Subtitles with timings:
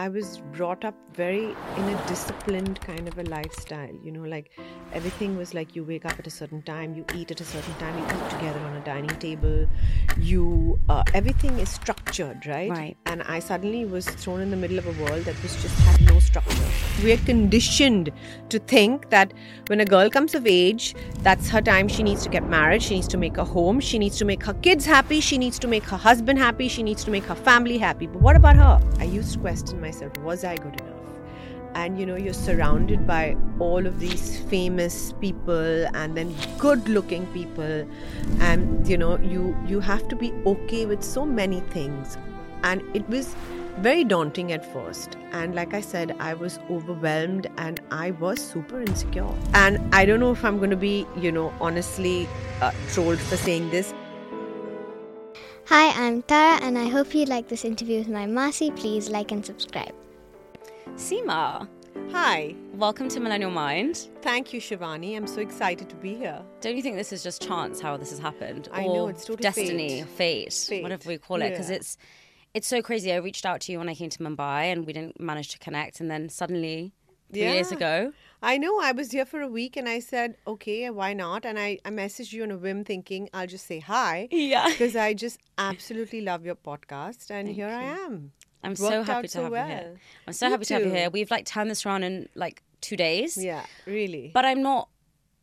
[0.00, 1.44] I was brought up very
[1.76, 3.94] in a disciplined kind of a lifestyle.
[4.02, 4.50] You know, like
[4.94, 7.74] everything was like you wake up at a certain time, you eat at a certain
[7.74, 9.66] time, you eat together on a dining table.
[10.18, 12.70] You uh, everything is structured, right?
[12.70, 12.96] Right.
[13.04, 16.00] And I suddenly was thrown in the middle of a world that was just had
[16.10, 16.70] no structure.
[17.04, 18.10] We are conditioned
[18.48, 19.34] to think that
[19.66, 21.88] when a girl comes of age, that's her time.
[21.88, 22.82] She needs to get married.
[22.82, 23.80] She needs to make a home.
[23.80, 25.20] She needs to make her kids happy.
[25.20, 26.68] She needs to make her husband happy.
[26.68, 28.06] She needs to make her family happy.
[28.06, 28.80] But what about her?
[28.98, 30.96] I used to question myself was I good enough?
[31.74, 37.26] And you know, you're surrounded by all of these famous people and then good looking
[37.32, 37.86] people.
[38.40, 42.18] And you know, you you have to be okay with so many things.
[42.64, 43.34] And it was
[43.78, 45.16] very daunting at first.
[45.32, 49.30] And like I said, I was overwhelmed and I was super insecure.
[49.54, 52.28] And I don't know if I'm going to be, you know, honestly
[52.60, 53.94] uh, trolled for saying this.
[55.66, 58.74] Hi, I'm Tara, and I hope you like this interview with my Masi.
[58.76, 59.94] Please like and subscribe.
[60.96, 61.68] Seema,
[62.10, 62.54] Hi.
[62.74, 64.08] welcome to Millennial Mind.
[64.22, 65.16] Thank you, Shivani.
[65.16, 66.42] I'm so excited to be here.
[66.60, 68.68] Don't you think this is just chance how this has happened?
[68.72, 70.52] I or know, it's totally destiny, fate.
[70.52, 70.82] fate, Fate.
[70.82, 71.76] whatever we call it, because Yeah.
[71.76, 71.96] it's
[72.52, 73.12] it's so crazy.
[73.12, 75.58] I reached out to you when I came to Mumbai, and we didn't manage to
[75.60, 76.92] connect, and then suddenly,
[77.32, 80.88] three years ago, I know I was here for a week and I said, okay,
[80.88, 81.44] why not?
[81.44, 84.28] And I, I messaged you on a whim thinking I'll just say hi.
[84.30, 84.68] Yeah.
[84.68, 87.30] Because I just absolutely love your podcast.
[87.30, 88.32] And here I am.
[88.62, 89.96] I'm so happy to so have you here.
[90.26, 91.10] I'm so Me happy to have you here.
[91.10, 93.36] We've like turned this around in like two days.
[93.36, 94.30] Yeah, really.
[94.32, 94.88] But I'm not.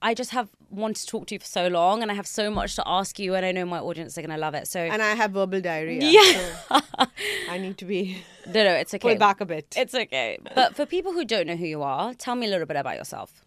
[0.01, 2.49] I just have wanted to talk to you for so long, and I have so
[2.49, 4.67] much to ask you, and I know my audience are gonna love it.
[4.67, 6.01] So and I have verbal diarrhea.
[6.01, 6.21] Yeah.
[6.69, 7.05] so
[7.49, 9.07] I need to be no, no, it's okay.
[9.07, 9.73] pulled back a bit.
[9.77, 10.37] It's okay.
[10.55, 12.97] But for people who don't know who you are, tell me a little bit about
[12.97, 13.43] yourself.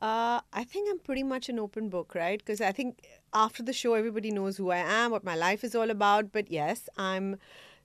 [0.00, 2.38] Uh, I think I'm pretty much an open book, right?
[2.38, 3.02] Because I think
[3.34, 6.30] after the show, everybody knows who I am, what my life is all about.
[6.32, 7.38] But yes, I'm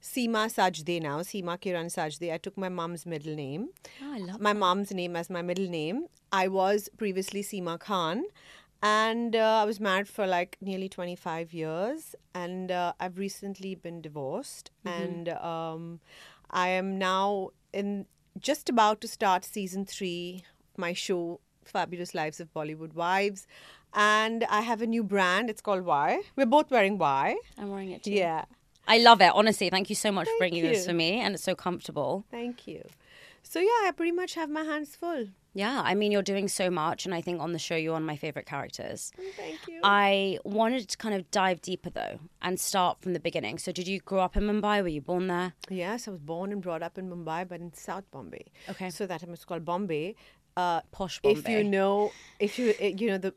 [0.03, 2.33] Seema Sajdeh now, Seema Kiran Sajdeh.
[2.33, 3.69] I took my mom's middle name.
[4.01, 6.07] Oh, I love my mom's name as my middle name.
[6.31, 8.25] I was previously Seema Khan.
[8.81, 12.15] And uh, I was married for like nearly 25 years.
[12.35, 14.71] And uh, I've recently been divorced.
[14.83, 16.01] And um,
[16.51, 18.05] I am now in
[18.37, 20.43] just about to start season three
[20.73, 23.47] of my show, Fabulous Lives of Bollywood Wives.
[23.93, 25.49] And I have a new brand.
[25.49, 26.23] It's called Y.
[26.35, 27.37] We're both wearing Y.
[27.57, 28.11] I'm wearing it too.
[28.11, 28.45] Yeah.
[28.87, 29.31] I love it.
[29.33, 30.91] Honestly, thank you so much for Thank bringing this you.
[30.91, 32.25] for me, and it's so comfortable.
[32.31, 32.83] Thank you.
[33.41, 35.27] So, yeah, I pretty much have my hands full.
[35.53, 38.01] Yeah, I mean, you're doing so much, and I think on the show you're one
[38.01, 39.11] of my favorite characters.
[39.37, 39.79] Thank you.
[39.83, 43.59] I wanted to kind of dive deeper though and start from the beginning.
[43.59, 44.81] So, did you grow up in Mumbai?
[44.81, 45.53] Were you born there?
[45.69, 48.45] Yes, I was born and brought up in Mumbai, but in South Bombay.
[48.69, 48.89] Okay.
[48.89, 50.15] So that that is called Bombay.
[50.57, 51.39] Uh, Posh Bombay.
[51.39, 53.33] If you know, if you uh, you know the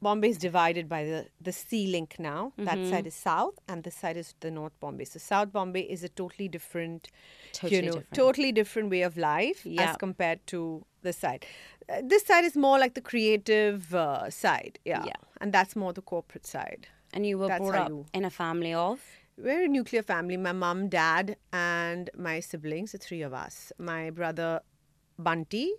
[0.00, 2.52] Bombay is divided by the the sea link now.
[2.56, 2.90] That Mm-hmm.
[2.90, 5.04] side is south, and this side is the North Bombay.
[5.04, 7.08] So South Bombay is a totally different,
[7.52, 8.14] Totally you know, different.
[8.14, 9.90] totally different way of life Yeah.
[9.90, 11.44] as compared to this side.
[11.88, 15.04] Uh, this side is more like the creative uh, side, yeah.
[15.04, 15.16] Yeah.
[15.40, 16.86] and that's more the corporate side.
[17.12, 19.00] And you were That's brought up you- in a family of.
[19.36, 20.36] We're a nuclear family.
[20.36, 23.72] My mom, dad, and my siblings, the three of us.
[23.78, 24.60] My brother,
[25.18, 25.72] Bunty,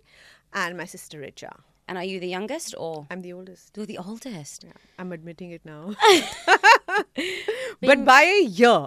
[0.52, 1.52] and my sister, Richa.
[1.90, 3.08] And are you the youngest or?
[3.10, 3.76] I'm the oldest.
[3.76, 4.62] You're the oldest.
[4.62, 5.96] Yeah, I'm admitting it now.
[7.80, 8.86] but by a year,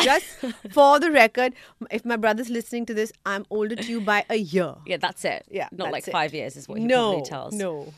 [0.00, 0.24] just
[0.72, 1.52] for the record,
[1.90, 4.76] if my brother's listening to this, I'm older to you by a year.
[4.86, 5.44] Yeah, that's it.
[5.50, 6.10] Yeah, Not like it.
[6.10, 7.52] five years is what he no, probably tells.
[7.52, 7.92] no.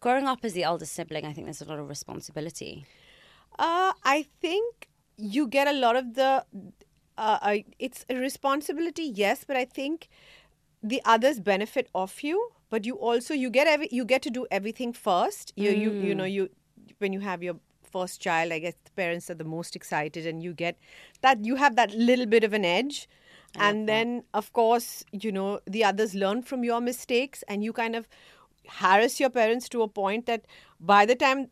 [0.00, 2.86] Growing up as the eldest sibling, I think there's a lot of responsibility.
[3.58, 6.42] Uh, I think you get a lot of the.
[7.18, 10.08] Uh, uh, it's a responsibility, yes, but I think
[10.82, 12.50] the others benefit off you.
[12.70, 15.52] But you also you get every you get to do everything first.
[15.56, 16.30] You you you know hmm.
[16.30, 16.50] you
[16.98, 17.56] when you have your
[17.90, 20.78] first child, I guess the parents are the most excited, and you get
[21.22, 23.08] that you have that little bit of an edge.
[23.58, 27.96] And then, of course, you know the others learn from your mistakes, and you kind
[27.96, 28.06] of
[28.68, 30.44] harass your parents to a point that
[30.78, 31.48] by the time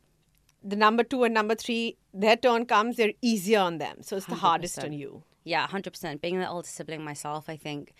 [0.62, 4.02] the number two and number three, their turn comes, they're easier on them.
[4.02, 5.22] So it's the hardest on you.
[5.44, 6.20] Yeah, 100%.
[6.20, 7.94] Being the older sibling myself, I think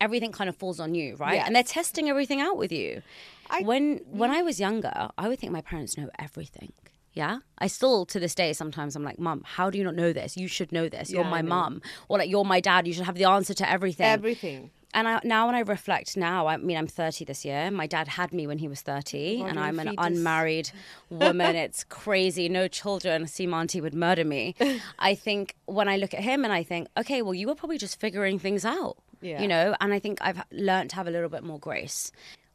[0.00, 1.42] everything kind of falls on you, right?
[1.44, 3.02] And they're testing everything out with you.
[3.50, 4.34] I- when when mm.
[4.34, 6.72] I was younger, I would think my parents know everything.
[7.14, 10.12] Yeah, I still to this day sometimes I'm like, Mom, how do you not know
[10.12, 10.36] this?
[10.36, 11.10] You should know this.
[11.10, 11.82] You're Yeah, my mom.
[12.08, 12.86] or like you're my dad.
[12.86, 14.06] You should have the answer to everything.
[14.06, 14.70] Everything.
[14.94, 17.70] and I, now when I reflect now, I mean, I'm 30 this year.
[17.70, 20.06] My dad had me when he was 30, God, and I'm an fetus.
[20.06, 20.70] unmarried
[21.10, 21.56] woman.
[21.56, 22.48] it's crazy.
[22.48, 23.24] No children.
[23.24, 24.54] Seema Auntie would murder me.
[24.98, 27.78] I think when I look at him and I think, okay, well, you were probably
[27.78, 29.40] just figuring things out, Yeah.
[29.42, 29.74] you know?
[29.80, 32.12] And I think I've learned to have a little bit more grace.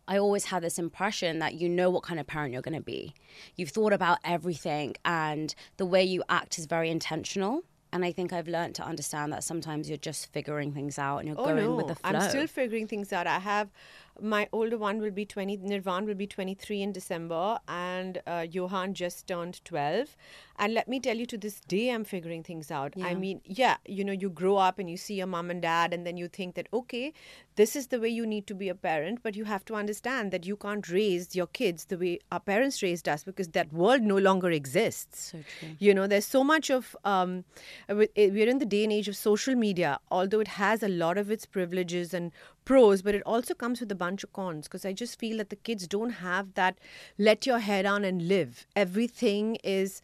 [0.07, 2.81] I always had this impression that you know what kind of parent you're going to
[2.81, 3.13] be.
[3.55, 7.63] You've thought about everything, and the way you act is very intentional.
[7.93, 11.27] And I think I've learned to understand that sometimes you're just figuring things out and
[11.27, 12.09] you're Oh going no, with the flow.
[12.19, 13.27] I'm still figuring things out.
[13.27, 13.69] I have
[14.21, 18.93] my older one will be 20 nirvan will be 23 in december and uh, Yohan
[18.93, 20.15] just turned 12
[20.59, 22.93] and let me tell you to this day i'm figuring things out.
[23.01, 25.93] I mean yeah you know you grow up and you see your mom and dad
[25.93, 27.13] and then you think that okay
[27.55, 30.31] this is the way you need to be a parent but you have to understand
[30.31, 34.01] that you can't raise your kids the way our parents raised us because that world
[34.01, 35.31] no longer exists.
[35.31, 35.39] So
[35.79, 37.43] you know there's so much of um,
[37.89, 41.31] we're in the day and age of social media although it has a lot of
[41.31, 42.31] its privileges and
[42.65, 45.49] pros but it also comes with a bunch of cons because i just feel that
[45.49, 46.77] the kids don't have that
[47.17, 50.01] let your hair on and live everything is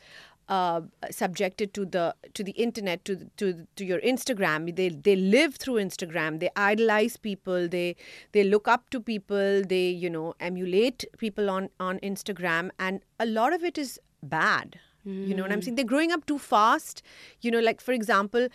[0.49, 4.75] uh, subjected to the to the internet to to to your Instagram.
[4.75, 6.39] They they live through Instagram.
[6.39, 7.67] They idolize people.
[7.67, 7.95] They
[8.31, 9.61] they look up to people.
[9.63, 14.79] They you know emulate people on on Instagram, and a lot of it is bad.
[15.09, 15.63] You know what I'm mm.
[15.63, 15.75] saying?
[15.75, 17.01] They're growing up too fast.
[17.41, 18.47] You know, like for example,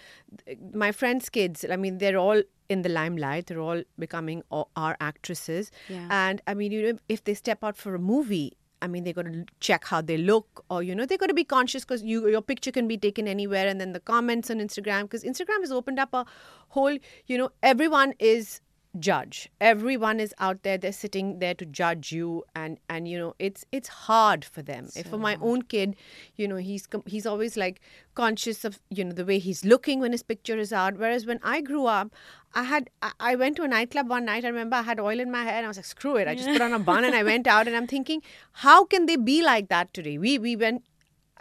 [0.72, 1.64] my friends' kids.
[1.70, 3.46] I mean, they're all in the limelight.
[3.46, 5.70] They're all becoming our actresses.
[5.88, 6.08] Yeah.
[6.10, 9.14] And I mean, you know, if they step out for a movie, I mean, they
[9.14, 12.02] got to check how they look, or you know, they got to be conscious because
[12.02, 15.60] you your picture can be taken anywhere, and then the comments on Instagram because Instagram
[15.60, 16.26] has opened up a
[16.68, 18.60] whole, you know, everyone is
[18.98, 19.48] judge.
[19.60, 23.64] Everyone is out there they're sitting there to judge you and and you know it's
[23.72, 24.88] it's hard for them.
[24.94, 25.96] If for my own kid
[26.36, 27.80] you know he's he's always like
[28.14, 30.96] conscious of you know the way he's looking when his picture is out.
[30.96, 32.14] Whereas when i grew up
[32.54, 34.44] i had i, I went to a nightclub one night.
[34.44, 36.28] I remember i had oil in my hair and i was like screw it.
[36.28, 39.06] I just put on a bun and i went out and i'm thinking how can
[39.06, 40.18] they be like that today?
[40.18, 40.84] We we went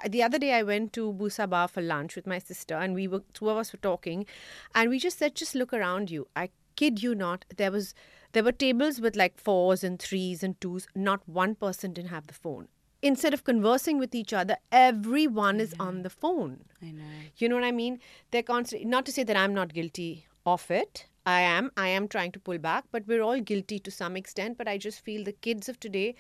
[0.10, 3.22] the other day I went to Busaba for lunch with my sister, and we were
[3.34, 4.26] two of us were talking,
[4.74, 6.28] and we just said, just look around you.
[6.36, 7.94] I kid you not, there was
[8.34, 10.88] there were tables with like fours and threes and twos.
[10.96, 12.68] Not one person didn't have the phone.
[13.02, 16.64] Instead of conversing with each other, everyone is on the phone.
[16.82, 17.04] I know.
[17.38, 18.00] You know what I mean?
[18.32, 21.06] They're constantly not to say that I'm not guilty of it.
[21.26, 21.72] I am.
[21.78, 24.58] I am trying to pull back, but we're all guilty to some extent.
[24.58, 26.16] But I just feel the kids of today,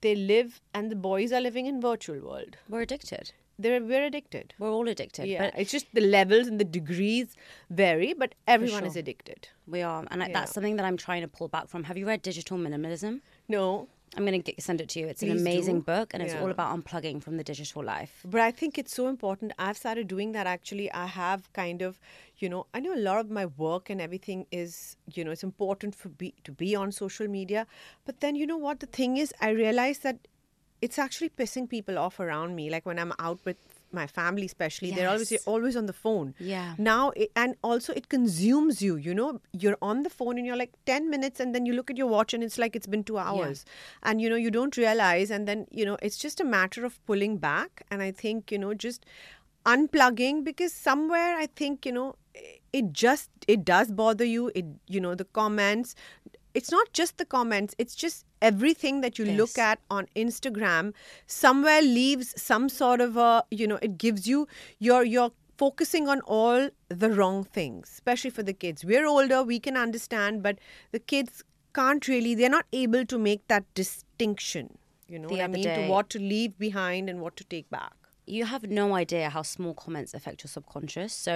[0.00, 2.56] they live and the boys are living in virtual world.
[2.68, 3.32] We're addicted.
[3.58, 4.54] They're we're addicted.
[4.58, 5.26] We're all addicted.
[5.26, 7.36] Yeah, But it's just the levels and the degrees
[7.70, 9.48] vary, but everyone is addicted.
[9.66, 10.06] we are.
[10.10, 10.28] And Yeah.
[10.32, 11.84] that's something that I'm trying to pull back from.
[11.84, 13.20] Have you read Digital Minimalism?
[13.48, 15.06] No, I'm going to send it to you.
[15.08, 15.84] It's an amazing do.
[15.92, 18.22] book and it's all about unplugging from the digital life.
[18.24, 19.52] but I think it's so important.
[19.58, 20.90] I've started doing that actually.
[20.92, 22.00] I have kind of,
[22.38, 25.44] you know, I know a lot of my work and everything is, you know, it's
[25.44, 27.66] important for be to be on social media.
[28.06, 30.16] But then you know what the thing is, I realize that
[30.80, 32.70] it's actually pissing people off around me.
[32.70, 33.56] Like when I'm out with
[33.90, 36.34] my family, especially, they're always always on the phone.
[36.38, 36.74] Yeah.
[36.78, 38.96] Now it, and also it consumes you.
[38.96, 41.90] You know, you're on the phone and you're like ten minutes, and then you look
[41.90, 43.64] at your watch and it's like it's been two hours,
[44.02, 47.04] and you know you don't realize, and then you know it's just a matter of
[47.06, 47.84] pulling back.
[47.90, 49.06] And I think you know just
[49.66, 52.14] unplugging because somewhere I think you know
[52.72, 54.50] it just it does bother you.
[54.54, 55.94] It you know the comments.
[56.58, 57.74] It's not just the comments.
[57.84, 60.92] It's just everything that you look at on Instagram.
[61.26, 64.46] Somewhere leaves some sort of a you know it gives you
[64.88, 65.28] your your
[65.62, 66.68] focusing on all
[67.04, 68.84] the wrong things especially for the kids.
[68.84, 70.58] We're older we can understand but
[70.92, 71.42] the kids
[71.78, 74.70] can't really they're not able to make that distinction
[75.08, 75.64] you know The what i mean?
[75.64, 77.92] Day- to what to leave behind and what to take back.
[78.26, 81.12] You have no idea how small comments affect your subconscious.
[81.14, 81.34] So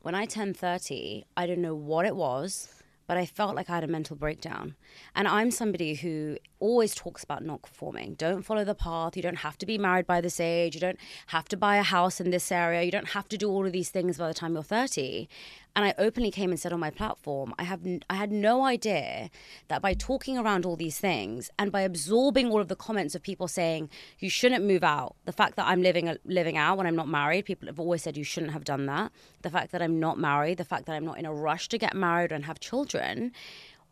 [0.00, 2.79] when I turned 30, I don't know what it was,
[3.10, 4.76] but I felt like I had a mental breakdown.
[5.16, 8.14] And I'm somebody who always talks about not conforming.
[8.14, 9.16] Don't follow the path.
[9.16, 10.76] You don't have to be married by this age.
[10.76, 12.84] You don't have to buy a house in this area.
[12.84, 15.28] You don't have to do all of these things by the time you're 30.
[15.76, 19.30] And I openly came and said on my platform, I have I had no idea
[19.68, 23.22] that by talking around all these things and by absorbing all of the comments of
[23.22, 26.96] people saying you shouldn't move out, the fact that I'm living living out when I'm
[26.96, 29.12] not married, people have always said you shouldn't have done that.
[29.42, 31.78] The fact that I'm not married, the fact that I'm not in a rush to
[31.78, 33.32] get married and have children,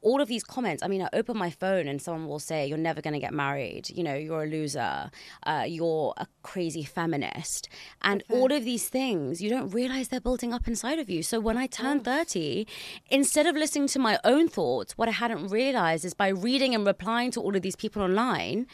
[0.01, 0.83] all of these comments.
[0.83, 3.35] I mean, I open my phone and someone will say, "You're never going to get
[3.35, 3.91] married.
[3.91, 5.11] You know, you're a loser.
[5.45, 7.69] Uh, you're a crazy feminist."
[8.03, 11.23] And all of these things, you don't realize they're building up inside of you.
[11.23, 12.67] So when I turned thirty,
[13.11, 16.87] instead of listening to my own thoughts, what I hadn't realized is by reading and
[16.87, 18.67] replying to all of these people online.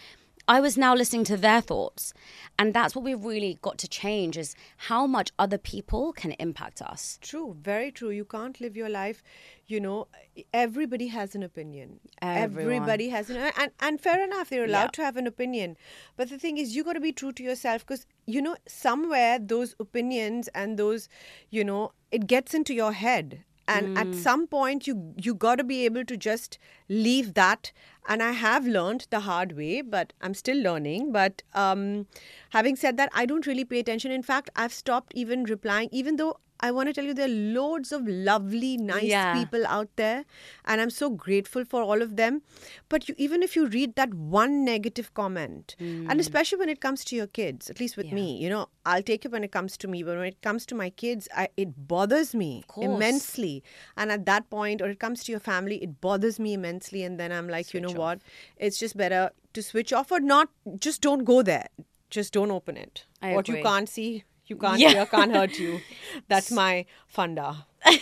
[0.46, 2.12] I was now listening to their thoughts.
[2.58, 6.82] And that's what we've really got to change is how much other people can impact
[6.82, 7.18] us.
[7.22, 8.10] True, very true.
[8.10, 9.22] You can't live your life,
[9.66, 10.06] you know,
[10.52, 12.00] everybody has an opinion.
[12.20, 12.74] Everyone.
[12.74, 14.98] Everybody has an and and fair enough, they're allowed Yeah.
[14.98, 15.76] to have an opinion.
[16.16, 19.38] But the thing is you got to be true to yourself because you know somewhere
[19.38, 21.08] those opinions and those,
[21.50, 23.44] you know, it gets into your head.
[23.66, 27.72] And at some point you you got to be able to just leave that
[28.06, 31.12] and I have learned the hard way, but I'm still learning.
[31.12, 32.06] But um,
[32.50, 34.12] having said that, I don't really pay attention.
[34.12, 37.28] In fact, I've stopped even replying, even though I want to tell you there are
[37.28, 39.32] loads of lovely, nice Yeah.
[39.34, 40.24] people out there,
[40.64, 42.42] and I'm so grateful for all of them.
[42.88, 47.04] But you, even if you read that one negative comment, and especially when it comes
[47.06, 48.10] to your kids, at least with Mm.
[48.10, 48.14] Yeah.
[48.14, 50.64] me, you know, I'll take it when it comes to me, but when it comes
[50.66, 53.62] to my kids, I, it bothers me immensely.
[53.96, 57.02] And at that point, or it comes to your family, it bothers me immensely.
[57.02, 58.20] And then I'm like, you know Switch what?
[58.56, 60.48] It's just better to switch off or not.
[60.78, 61.68] Just don't go there.
[62.10, 63.06] Just don't open it.
[63.20, 64.90] I what you can't see, you can't Yeah.
[64.90, 65.80] hear, can't hurt you.
[66.28, 67.66] That's my funda.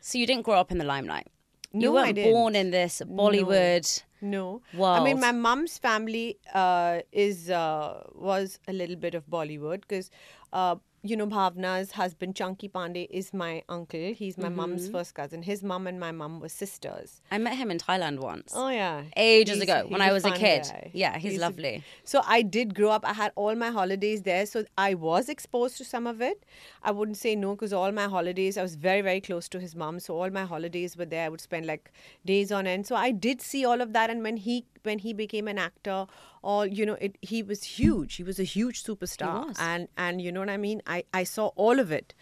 [0.00, 1.26] So you didn't grow up in the limelight.
[1.72, 4.02] you No, I weren't born in this Bollywood.
[4.20, 4.62] No.
[4.72, 5.04] I World.
[5.04, 10.10] mean, my mum's family uh, is uh, was a little bit of Bollywood because,
[10.52, 14.12] uh, you know, Bhavna's husband Chunky Pandey is my uncle.
[14.14, 14.56] He's my Mm-hmm.
[14.56, 15.42] mom's first cousin.
[15.42, 17.20] His mom and my mom were sisters.
[17.30, 18.52] I met him in Thailand once.
[18.54, 20.62] Oh yeah, Ages He's- ago, when I was a kid.
[20.64, 20.90] guy.
[20.92, 21.84] Yeah, he's a- lovely.
[22.04, 23.04] so I did grow up.
[23.06, 26.44] I had all my holidays there, so I was exposed to some of it.
[26.82, 29.76] I wouldn't say no because all my holidays, I was very very close to his
[29.76, 30.00] mom.
[30.00, 31.26] So all my holidays were there.
[31.26, 31.92] I would spend like
[32.24, 32.86] days on end.
[32.86, 34.10] So I did see all of that.
[34.10, 36.06] And when he when he became an actor,
[36.42, 38.16] all you know, it he was huge.
[38.16, 39.34] He was a huge superstar.
[39.60, 40.82] And and you know what I mean.
[40.86, 42.14] I I saw all of it,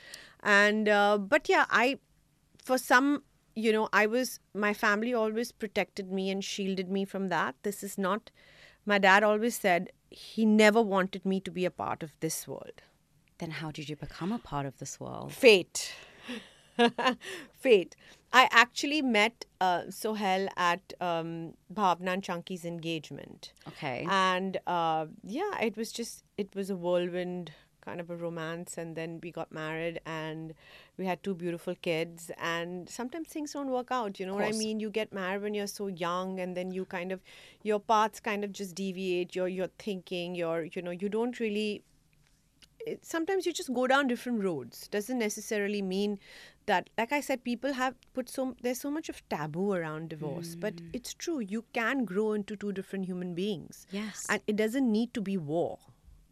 [0.43, 1.99] and uh, but yeah, I
[2.65, 3.23] for some
[3.59, 7.83] you know i was my family always protected me and shielded me from that this
[7.83, 8.31] is not
[8.85, 12.83] my dad always said he never wanted me to be a part of this world
[13.39, 15.33] Then how did you become a part of this world?
[15.33, 15.93] fate
[17.53, 17.97] fate.
[18.33, 23.53] I actually met uh, Sohail at um, bhavna and chunky's engagement.
[23.69, 24.07] Okay.
[24.09, 27.53] and uh, yeah it was just it was a whirlwind
[27.85, 30.55] kind of a romance and then we got married and
[30.99, 34.51] we had two beautiful kids and sometimes things don't work out you know what i
[34.51, 34.81] mean?
[34.81, 37.21] You get married when you're so young and then you kind of
[37.63, 41.85] your paths kind of just deviate your your thinking your you know you don't really
[43.03, 44.89] sometimes you just go down different roads.
[44.89, 46.19] Doesn't necessarily mean
[46.67, 50.57] that like i said people have put so there's so much of taboo around divorce
[50.61, 50.95] but Mm.
[51.01, 54.27] it's true you can grow into two different human beings Yes.
[54.29, 55.79] and it doesn't need to be war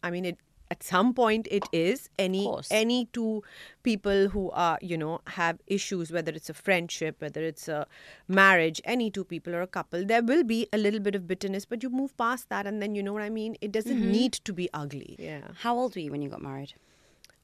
[0.03, 0.37] i mean it
[0.73, 2.39] at some point it is any
[2.77, 3.43] any two
[3.83, 7.85] people who are you know have issues whether it's a friendship whether it's a
[8.27, 11.65] marriage any two people or a couple there will be a little bit of bitterness
[11.65, 14.11] but you move past that and then you know what i mean it doesn't Mm-hmm.
[14.11, 16.73] need to be ugly yeah how old were you when you got married?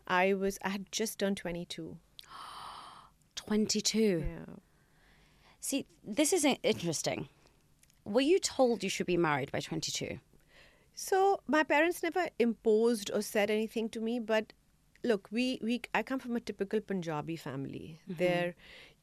[0.08, 1.98] i was i had just turned 22
[3.46, 4.24] 22.
[4.26, 4.56] yeah
[5.62, 7.30] See, this is interesting.
[8.04, 10.20] Were you told you should be married by 22?
[10.96, 14.54] So my parents never imposed or said anything to me, but
[15.04, 18.00] look, we, we I come from a typical Punjabi family.
[18.10, 18.18] Mm-hmm.
[18.18, 18.56] There,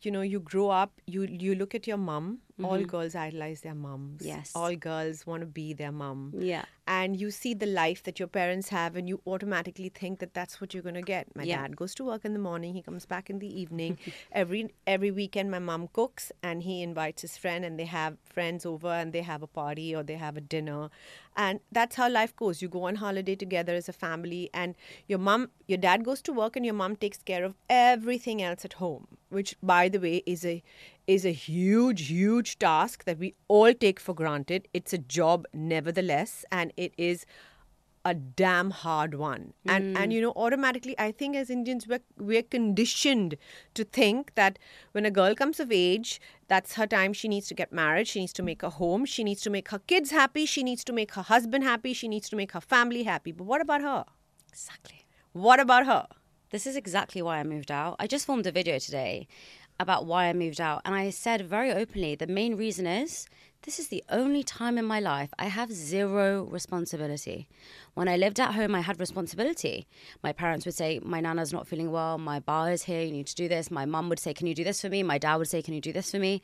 [0.02, 2.38] you know, you grow up, you you look at your mum.
[2.62, 2.84] All mm-hmm.
[2.84, 4.22] girls idolize their moms.
[4.24, 4.52] Yes.
[4.54, 6.32] All girls want to be their mom.
[6.36, 6.64] Yeah.
[6.86, 10.60] And you see the life that your parents have, and you automatically think that that's
[10.60, 11.34] what you're going to get.
[11.36, 11.62] My Yeah.
[11.62, 13.98] dad goes to work in the morning, he comes back in the evening.
[14.32, 18.66] every every weekend, my mom cooks, and he invites his friend, and they have friends
[18.66, 20.88] over, and they have a party or they have a dinner,
[21.36, 22.62] and that's how life goes.
[22.62, 24.74] You go on holiday together as a family, and
[25.06, 28.64] your mom, your dad goes to work, and your mom takes care of everything else
[28.64, 29.06] at home.
[29.28, 30.62] Which, by the way, is a
[31.08, 34.68] is a huge, huge task that we all take for granted.
[34.74, 37.24] It's a job, nevertheless, and it is
[38.04, 39.54] a damn hard one.
[39.66, 40.02] And hmm.
[40.02, 43.36] and you know, automatically, I think as Indians, we're we're conditioned
[43.74, 44.58] to think that
[44.92, 47.14] when a girl comes of age, that's her time.
[47.14, 48.06] She needs to get married.
[48.06, 49.04] She needs to make a home.
[49.06, 50.46] She needs to make her kids happy.
[50.46, 51.94] She needs to make her husband happy.
[51.94, 53.32] She needs to make her family happy.
[53.32, 54.04] But what about her?
[54.48, 55.06] Exactly.
[55.32, 56.06] What about her?
[56.50, 57.96] This is exactly why I moved out.
[58.00, 59.28] I just filmed a video today
[59.80, 60.82] about why I moved out.
[60.84, 63.26] And I said very openly the main reason is
[63.62, 67.48] this is the only time in my life I have zero responsibility.
[67.94, 69.86] When I lived at home, I had responsibility.
[70.22, 72.18] My parents would say, My nana's not feeling well.
[72.18, 73.02] My bar is here.
[73.02, 73.70] You need to do this.
[73.70, 75.02] My mum would say, Can you do this for me?
[75.02, 76.40] My dad would say, Can you do this for me?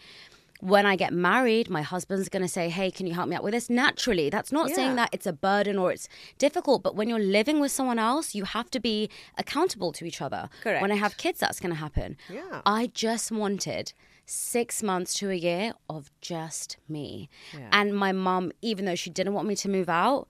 [0.64, 3.44] When I get married, my husband's going to say, Hey, can you help me out
[3.44, 3.68] with this?
[3.68, 4.30] Naturally.
[4.30, 4.76] That's not Yeah.
[4.76, 8.34] saying that it's a burden or it's difficult, but when you're living with someone else,
[8.34, 10.48] you have to be accountable to each other.
[10.80, 12.16] When I have kids, that's going to happen.
[12.30, 12.62] Yeah.
[12.64, 13.92] I just wanted
[14.24, 17.28] six months to a year of just me.
[17.70, 20.28] And my mum, even though she didn't want me to move out,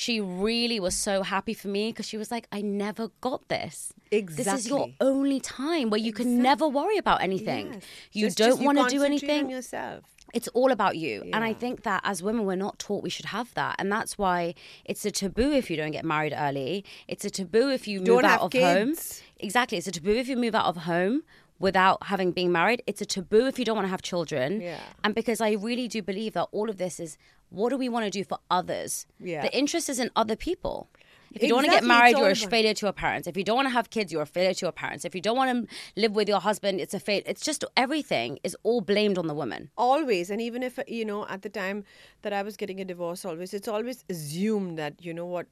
[0.00, 3.92] she really was so happy for me because she was like, I never got this.
[4.10, 4.44] Exactly.
[4.54, 7.74] This is your only time where you can never worry about anything.
[7.74, 7.82] Yes.
[8.12, 9.50] You Just- don't want to do anything.
[9.50, 10.04] yourself.
[10.32, 11.22] It's all about you.
[11.34, 13.74] And I think that as women, we're not taught we should have that.
[13.78, 14.54] And that's why
[14.86, 16.84] it's a taboo if you don't get married early.
[17.08, 18.94] It's a taboo if you move Don't out of home.
[19.38, 19.76] Exactly.
[19.76, 21.24] It's a taboo if you move out of home
[21.60, 22.82] without having been married.
[22.88, 24.60] It's a taboo if you don't want to have children.
[24.60, 24.80] Yeah.
[25.04, 27.16] And because I really do believe that all of this is
[27.50, 29.06] what do we want to do for others?
[29.20, 29.42] Yeah.
[29.42, 30.88] The interest is in other people.
[31.32, 33.28] If you don't want to get married, you're a failure to your parents.
[33.28, 35.04] If you don't want to have kids, you're a failure to your parents.
[35.04, 37.22] If you don't want to live with your husband, it's a failure.
[37.24, 39.70] It's just everything is all blamed on the woman.
[39.76, 41.84] always and even if you know at the time
[42.22, 45.46] that i was getting a divorce always it's always assumed that you know what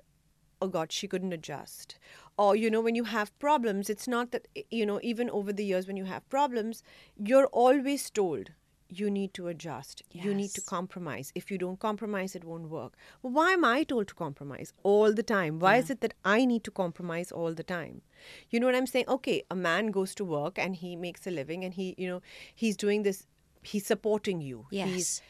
[0.61, 1.97] oh god she couldn't adjust.
[2.37, 5.65] Or you know when you have problems it's not that you know even over the
[5.65, 6.83] years when you have problems
[7.17, 8.51] you're always told
[8.89, 11.33] you need to adjust you need to compromise.
[11.35, 12.95] If you don't compromise it won't work.
[13.23, 15.59] Well, why am i told to compromise all the time?
[15.59, 18.03] Why is it that i need to compromise all the time?
[18.51, 19.09] You know what i'm saying?
[19.09, 22.23] Okay a man goes to work and he makes a living and he you know
[22.55, 23.27] he's doing this
[23.63, 24.67] he's supporting you.
[24.71, 24.89] Yes.
[24.89, 25.23] he's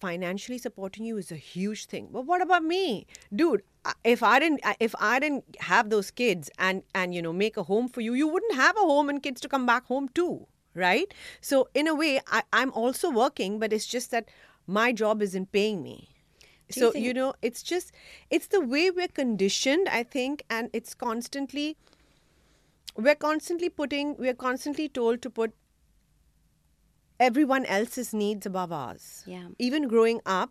[0.00, 2.08] financially supporting you is a huge thing.
[2.12, 3.06] But what about me?
[3.34, 3.62] Dude
[4.04, 7.62] if i didn't if i didn't have those kids and and you know make a
[7.62, 10.46] home for you you wouldn't have a home and kids to come back home to
[10.74, 11.12] right?
[11.40, 14.28] So in a way I, i'm also working but it's just that
[14.66, 16.10] my job isn't paying me.
[16.68, 17.92] You so think- you know it's just
[18.30, 21.76] it's the way we're conditioned i think and it's constantly
[22.96, 25.52] we're constantly putting we're constantly told to put
[27.28, 29.48] everyone else's needs above ours Yeah.
[29.68, 30.50] even growing up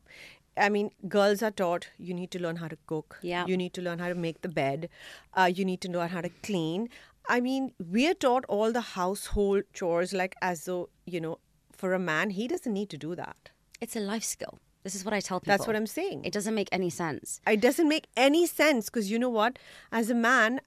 [0.65, 3.45] i mean girls are taught you need to learn how to cook Yeah.
[3.51, 4.89] you need to learn how to make the bed
[5.33, 6.89] uh, you need to learn how to clean
[7.35, 10.81] i mean we're taught all the household chores like as though
[11.17, 11.37] you know
[11.83, 14.55] for a man he doesn't need to do that It's a life skill.
[14.87, 15.51] This is what I tell people.
[15.51, 17.39] that's what i'm saying It doesn't make any sense.
[17.55, 19.59] it doesn't make any sense because you know what
[20.01, 20.59] as a man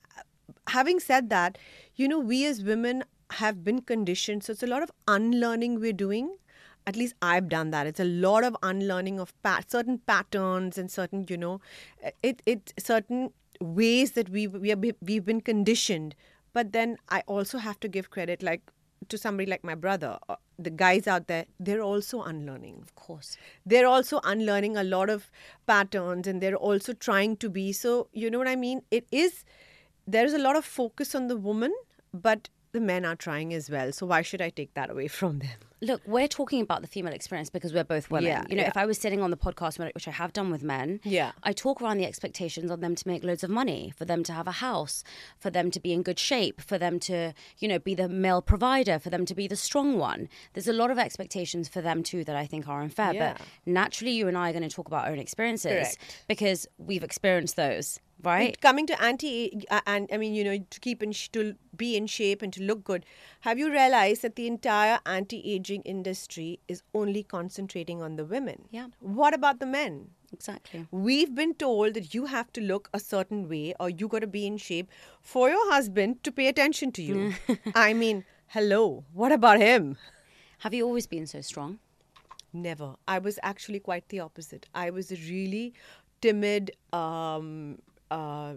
[0.77, 1.59] having said that
[2.03, 4.45] you know we as women have been conditioned.
[4.45, 6.37] So it's a lot of unlearning we're doing.
[6.87, 7.87] At least i've done that.
[7.87, 11.61] It's a lot of unlearning of pat- certain patterns and certain you know
[12.23, 16.15] it it certain ways that we we have, we've been conditioned.
[16.53, 18.73] But then i also have to give credit like
[19.09, 22.79] to somebody like my brother uh, the guys out there they're also unlearning.
[22.83, 23.37] Of course.
[23.65, 25.31] they're also unlearning a lot of
[25.67, 27.73] patterns and they're also trying to be.
[27.73, 28.83] So you know what i mean?
[28.91, 29.45] It is
[30.07, 31.73] there's a lot of focus on the woman
[32.13, 35.39] but the men are trying as well so why should i take that away from
[35.39, 35.51] them
[35.83, 38.29] Look, we're talking about the female experience because we're both women.
[38.29, 38.69] Yeah, you know, yeah.
[38.69, 41.33] if I was sitting on the podcast, which I have done with men, Yeah.
[41.43, 44.33] I talk around the expectations on them to make loads of money, for them to
[44.33, 45.03] have a house,
[45.41, 48.41] for them to be in good shape, for them to, you know, be the male
[48.41, 50.29] provider, for them to be the strong one.
[50.53, 53.13] There's a lot of expectations for them too that I think are unfair.
[53.15, 53.33] Yeah.
[53.37, 56.25] But naturally, you and I are going to talk about our own experiences Correct.
[56.29, 58.61] because we've experienced those, right?
[58.61, 61.97] Coming to anti uh, and i mean you know to keep in sh- to be
[61.97, 63.05] in shape and to look good
[63.41, 68.89] have you realized that the entire anti-aging industry is only concentrating on the women Yeah.
[69.01, 70.87] what about the men exactly.
[70.91, 74.27] We've been told that you have to look a certain way or you got to
[74.27, 74.89] be in shape
[75.21, 77.35] for your husband to pay attention to you.
[77.75, 79.99] I mean, hello, what about him?
[80.61, 81.79] Have you always been so strong?
[82.55, 82.95] Never.
[83.07, 84.67] I was actually quite the opposite.
[84.75, 85.75] I was a really
[86.23, 86.71] timid.
[86.95, 87.79] Um,
[88.17, 88.55] uh,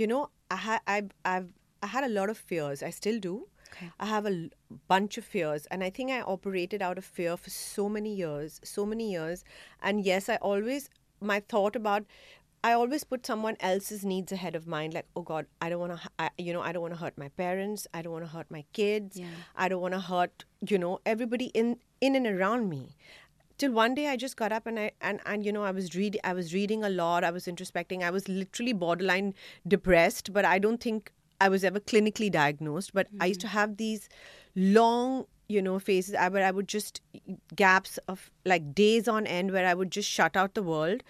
[0.00, 1.50] you know, I had I've, I've
[1.82, 2.82] I had a lot of fears.
[2.82, 3.34] I still do.
[3.72, 3.90] Okay.
[3.98, 4.48] I have a l-
[4.88, 8.60] bunch of fears, and I think I operated out of fear for so many years,
[8.74, 9.44] so many years.
[9.82, 10.88] And yes, I always
[11.32, 12.04] my thought about.
[12.66, 14.92] I always put someone else's needs ahead of mine.
[14.92, 17.28] Like, oh God, I don't want to, you know, I don't want to hurt my
[17.40, 17.86] parents.
[17.92, 19.18] I don't want to hurt my kids.
[19.18, 19.26] Yeah.
[19.64, 22.96] I don't want to hurt, you know, everybody in in and around me.
[23.56, 25.94] Till one day I just got up and I and, and you know I was
[25.94, 27.24] read I was reading a lot.
[27.24, 28.02] I was introspecting.
[28.02, 29.34] I was literally borderline
[29.66, 32.92] depressed, but I don't think I was ever clinically diagnosed.
[32.92, 33.58] But I used to mm-hmm.
[33.58, 34.08] have these
[34.56, 37.00] long, you know, phases I, where I would just
[37.54, 41.02] gaps of like days on end where I would just shut out the world.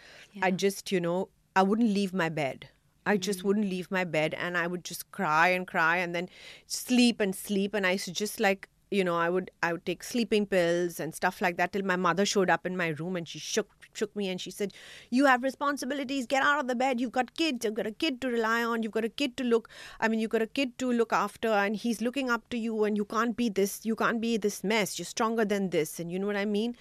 [0.43, 2.69] I just, you know, I wouldn't leave my bed.
[3.07, 3.49] I just mm-hmm.
[3.49, 6.29] wouldn't leave my bed and I would just cry and cry and then
[6.67, 9.85] sleep and sleep and I used to just like you know I would I would
[9.85, 13.17] take sleeping pills and stuff like that till my mother showed up in my room
[13.17, 14.73] and she shook shook me and she said
[15.11, 16.27] you have responsibilities.
[16.27, 17.01] Get out of the bed.
[17.01, 17.65] You've got kids.
[17.65, 18.83] You've got a kid to rely on.
[18.83, 19.69] You've got a kid to look
[20.01, 22.85] I mean you've got a kid to look after and he's looking up to you
[22.85, 24.99] and you can't be this you can't be this mess.
[24.99, 25.99] You're stronger than this.
[25.99, 26.77] And you know what I mean?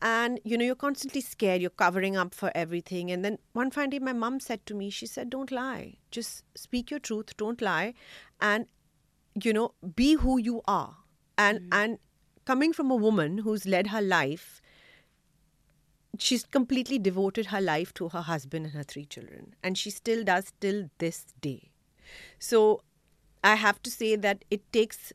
[0.00, 1.60] And you know you're constantly scared.
[1.60, 3.10] You're covering up for everything.
[3.10, 5.94] And then one fine day my mom said to me she said don't lie.
[6.10, 7.36] Just speak your truth.
[7.36, 7.94] Don't lie.
[8.40, 8.66] And
[9.40, 10.96] you know be who you are
[11.38, 11.68] and mm.
[11.72, 11.98] and
[12.44, 14.62] coming from a woman who's led her life
[16.18, 19.54] she's completely devoted her life to her husband and her three children.
[19.62, 21.70] And she still does till this day.
[22.38, 22.82] So
[23.44, 25.12] i have to say that it takes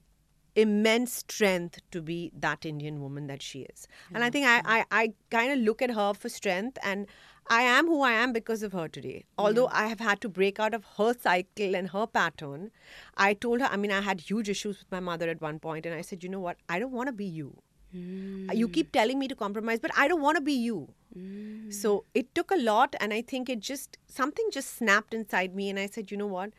[0.53, 3.87] immense strength to be that indian woman that she is.
[4.13, 7.07] And i think i i, I kind of look at her for strength and
[7.49, 10.59] i am who i am because of her today although i have had to break
[10.59, 12.69] out of her cycle and her pattern
[13.15, 15.85] i told her i mean i had huge issues with my mother at one point
[15.85, 17.55] and i said you know what i don't want to be you
[17.91, 18.49] hmm.
[18.53, 21.47] you keep telling me to compromise but i don't want to be you hmm.
[21.69, 25.69] So it took a lot, and I think it just something just snapped inside me,
[25.69, 26.51] and I said, you know what?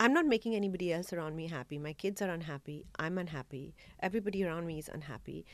[0.00, 1.78] I'm not making anybody else around me happy.
[1.78, 2.86] My kids are unhappy.
[2.98, 3.74] I'm unhappy.
[4.00, 5.44] Everybody around me is unhappy.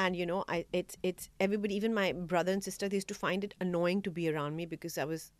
[0.00, 3.18] And you know, I it's it's everybody, even my brother and sister, they used to
[3.22, 5.30] find it annoying to be around me because I was.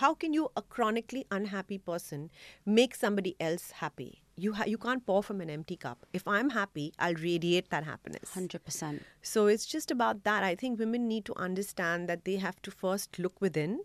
[0.00, 2.30] How can you, a chronically unhappy person,
[2.64, 4.22] make somebody else happy?
[4.44, 6.06] You ha- you can't pour from an empty cup.
[6.20, 8.30] If I'm happy, I'll radiate that happiness.
[8.34, 9.00] 100%.
[9.20, 10.46] So it's just about that.
[10.50, 13.76] I think women need to understand that they have to first look within,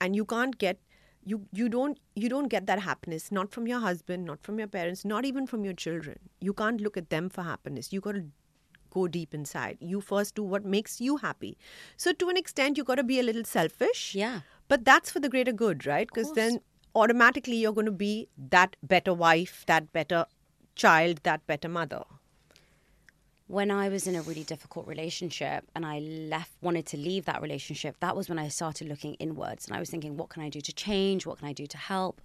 [0.00, 0.78] and you can't get
[1.32, 4.72] you you don't you don't get that happiness not from your husband, not from your
[4.78, 6.18] parents, not even from your children.
[6.40, 7.92] You can't look at them for happiness.
[7.92, 8.24] You got to
[8.94, 9.76] go deep inside.
[9.80, 11.58] You first do what makes you happy.
[11.96, 14.14] So to an extent, you got to be a little selfish.
[14.14, 14.40] Yeah.
[14.68, 16.08] But that's for the greater good, right?
[16.12, 16.60] Because then
[16.94, 20.24] automatically you're going to be that better wife, that better
[20.74, 22.04] child, that better mother.
[23.46, 27.42] when I was in a really difficult relationship and I left, wanted to leave that
[27.42, 30.48] relationship, that was when I started looking inwards and I was thinking, what can I
[30.48, 31.26] do to change?
[31.26, 32.20] What can I do to help?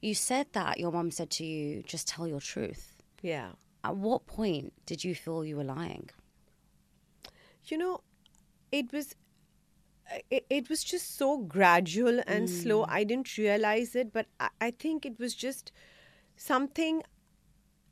[0.00, 3.02] You said that your mom said to you, just tell your truth.
[3.20, 3.50] Yeah.
[3.84, 6.10] At what point did you feel you were lying?
[7.66, 8.00] you know
[8.72, 9.14] it was
[10.30, 12.82] it, it was just so gradual and slow.
[12.82, 12.88] Mm.
[12.90, 15.72] I didn't realize it but I, I think it was just
[16.36, 17.02] something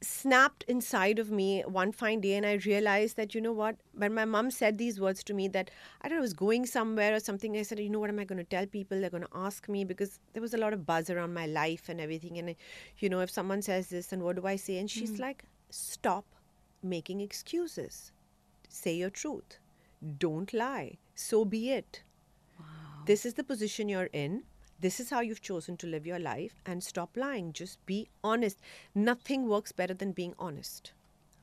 [0.02, 4.12] snapped inside of me one fine day and i realized that you know what when
[4.12, 7.14] my mom said these words to me that i don't know, I was going somewhere
[7.14, 9.00] or something i said you know what am i going to tell people?
[9.00, 11.88] They're going to ask me because there was a lot of buzz around my life
[11.88, 12.56] and everything and
[12.98, 14.78] you know if someone says this and what do i say?
[14.78, 15.20] And she's mm.
[15.20, 16.26] like stop
[16.82, 18.12] making excuses
[18.72, 19.58] say your truth.
[20.18, 20.98] Don't lie.
[21.14, 22.02] So be it.
[23.06, 24.44] This is the position you're in.
[24.80, 26.60] This is how you've chosen to live your life.
[26.66, 27.52] And stop lying.
[27.52, 28.58] Just be honest.
[28.94, 30.92] Nothing works better than being honest.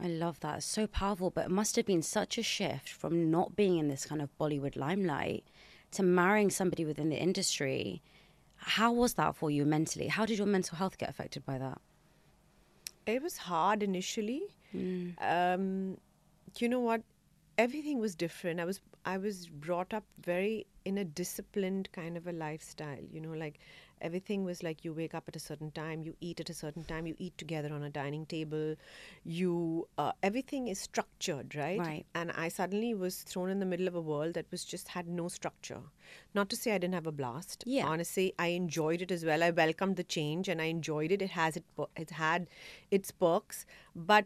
[0.01, 0.57] I love that.
[0.57, 3.89] It's so powerful, but it must have been such a shift from not being in
[3.89, 5.43] this kind of Bollywood limelight
[5.91, 8.01] to marrying somebody within the industry.
[8.55, 10.07] How was that for you mentally?
[10.07, 11.81] How did your mental health get affected by that?
[13.09, 14.43] It was hard initially.
[15.19, 15.97] Um,
[16.57, 17.03] you know what?
[17.57, 18.59] Everything was different.
[18.59, 23.03] I was I was brought up very in a disciplined kind of a lifestyle.
[23.11, 23.59] You know, like
[24.01, 26.83] everything was like you wake up at a certain time, you eat at a certain
[26.83, 28.75] time, you eat together on a dining table.
[29.23, 31.79] You uh, everything is structured, right?
[31.79, 32.05] Right.
[32.15, 35.07] And I suddenly was thrown in the middle of a world that was just had
[35.07, 35.81] no structure.
[36.33, 37.63] Not to say I didn't have a blast.
[37.65, 37.85] Yeah.
[37.85, 39.43] Honestly, I enjoyed it as well.
[39.43, 41.21] I welcomed the change and I enjoyed it.
[41.21, 41.63] It has it.
[41.95, 42.47] It had
[42.91, 44.25] its perks, but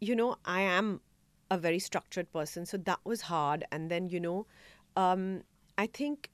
[0.00, 1.00] you know, I am
[1.48, 3.64] a very structured person, so that was hard.
[3.70, 4.46] And then, you know,
[4.96, 5.44] um,
[5.78, 6.30] I think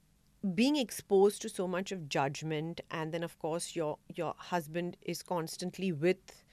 [0.55, 5.21] being exposed to so much of judgment, and then of course your your husband is
[5.23, 6.43] constantly with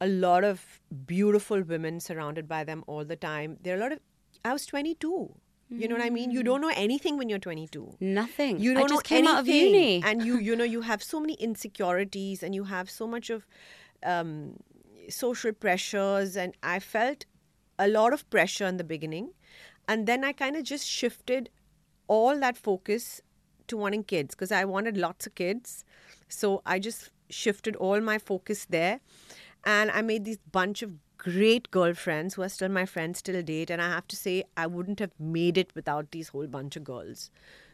[0.00, 3.58] a lot of beautiful women surrounded by them all the time.
[3.62, 4.00] There are a lot of.
[4.44, 5.34] I was twenty two.
[5.70, 6.30] You know what I mean?
[6.30, 8.58] You don't know anything when you're 22 Nothing.
[8.58, 10.02] you don't just know came out of uni.
[10.10, 13.46] and you you know you have so many insecurities and you have so much of
[14.02, 14.54] um,
[15.10, 17.26] social pressures and i felt
[17.78, 19.32] a lot of pressure in the beginning
[19.86, 21.50] and then i kind of just shifted
[22.06, 23.20] all that focus
[23.68, 25.84] to wanting kids because i wanted lots of kids.
[26.28, 29.00] So i just shifted all my focus there.
[29.64, 33.70] And i made these bunch of great girlfriends who are still my friends till date.
[33.70, 36.84] And i have to say i wouldn't have made it without these whole bunch of
[36.84, 37.30] girls.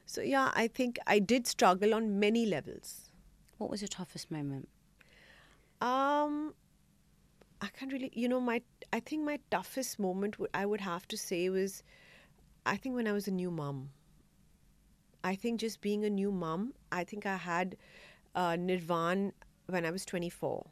[0.07, 3.11] So yeah i think i did struggle on many levels.
[3.59, 4.68] What was your toughest moment?
[5.80, 6.54] um
[7.61, 8.61] i can't really you know my
[8.92, 11.83] i think my toughest moment would i would have to say was
[12.64, 13.90] i think when i was a new mom
[15.24, 17.76] i think just being a new mom i think i had
[18.34, 19.32] uh, nirvan
[19.66, 20.64] when i was 24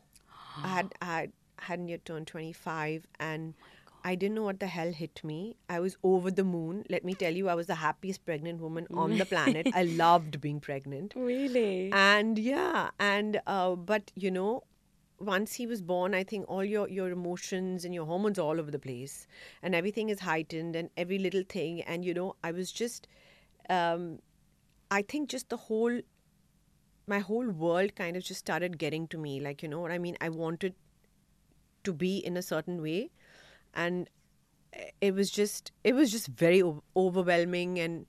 [0.62, 3.54] i had i had hadn't yet turned 25 and
[4.04, 5.56] I didn't know what the hell hit me.
[5.68, 6.84] I was over the moon.
[6.90, 9.68] Let me tell you, I was the happiest pregnant woman on the planet.
[9.72, 11.12] I loved being pregnant.
[11.14, 11.92] Really?
[11.92, 14.64] and yeah and uh, but you know
[15.18, 18.58] once he was born i think all your your emotions and your hormones are all
[18.58, 19.28] over the place
[19.62, 23.06] and everything is heightened and every little thing and you know i was just
[23.70, 24.18] um
[24.98, 26.00] i think just the whole
[27.12, 29.98] my whole world kind of just started getting to me like you know what i
[29.98, 30.16] mean?
[30.20, 30.74] I wanted
[31.84, 33.10] to be in a certain way
[33.74, 34.08] and
[35.00, 36.62] it was just it was just very
[36.96, 38.06] overwhelming and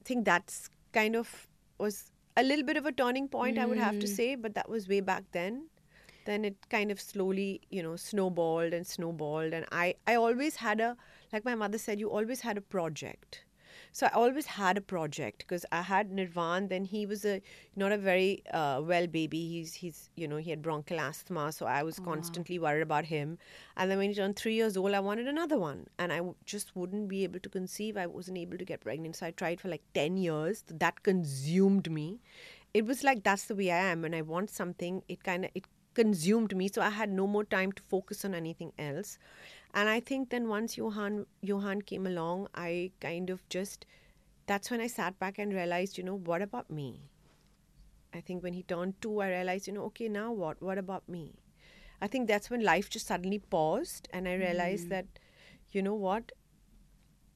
[0.00, 1.48] I think that's kind of
[1.78, 4.14] was a little bit of a turning point I would have to hmm.
[4.14, 5.68] say but that was way back then.
[6.26, 10.80] Then it kind of slowly you know snowballed and snowballed and I I always had
[10.80, 10.96] a
[11.32, 13.44] like my mother said you always had a project
[13.96, 16.68] So I always had a project because I had Nirvan.
[16.68, 17.40] Then he was a
[17.76, 19.40] not a very uh, well baby.
[19.48, 23.38] He's he's you know he had bronchial asthma, so I was constantly worried about him.
[23.74, 26.34] And then when he turned three years old, I wanted another one, and I w-
[26.44, 27.96] just wouldn't be able to conceive.
[27.96, 30.62] I wasn't able to get pregnant, so I tried for like ten years.
[30.68, 32.20] That consumed me.
[32.74, 34.02] It was like that's the way I am.
[34.02, 37.42] When I want something, it kind of it consumed me so i had no more
[37.42, 39.16] time to focus on anything else
[39.74, 43.86] and i think then once Yohan Yohan came along i kind of just
[44.46, 47.00] that's when i sat back and realized you know what about me
[48.14, 51.08] i think when he turned 2 i realized you know okay now what what about
[51.08, 51.34] me
[52.00, 54.90] i think that's when life just suddenly paused and i realized hmm.
[54.90, 55.06] that
[55.72, 56.32] you know what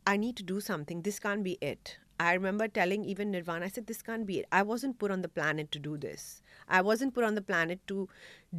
[0.06, 1.02] I need to do something.
[1.02, 1.98] This can't be it.
[2.18, 4.46] I remember telling even Nirvana, I said, this can't be it.
[4.52, 6.42] I wasn't put on the planet to do this.
[6.68, 8.08] I wasn't put on the planet to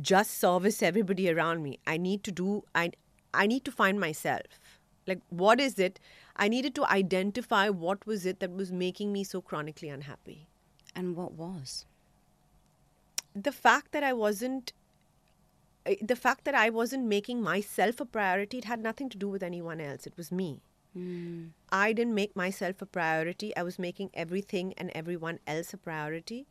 [0.02, 1.80] just service everybody around me.
[1.86, 2.92] I need to do, I,
[3.34, 4.60] I need to find myself.
[5.08, 6.00] Like, what is it?
[6.36, 10.48] I needed to identify what was it that was making me so chronically unhappy.
[10.96, 11.86] And what was?
[13.36, 14.74] The fact that I wasn't
[15.86, 19.30] eh, the fact that I wasn't making myself a priority, it had nothing to do
[19.30, 20.06] with anyone else.
[20.06, 20.62] It was me.
[21.72, 23.56] I didn't make myself a priority.
[23.56, 26.48] I was making everything and everyone else a priority.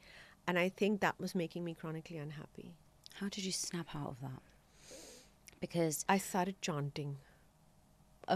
[0.47, 2.73] And I think that was making me chronically unhappy.
[3.15, 4.43] How did you snap out of that?
[5.61, 7.19] Because I started chanting.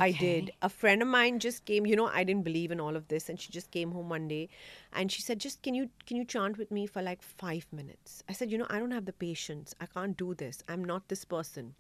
[0.00, 0.52] I did.
[0.62, 3.28] A friend of mine just came, you know, I didn't believe in all of this
[3.28, 4.48] and she just came home one day
[4.92, 8.22] and she said, "Just can you can you chant with me for like 5 minutes?"
[8.28, 9.74] I said, "You know, I don't have the patience.
[9.80, 10.62] I can't do this.
[10.68, 11.74] I'm not this person."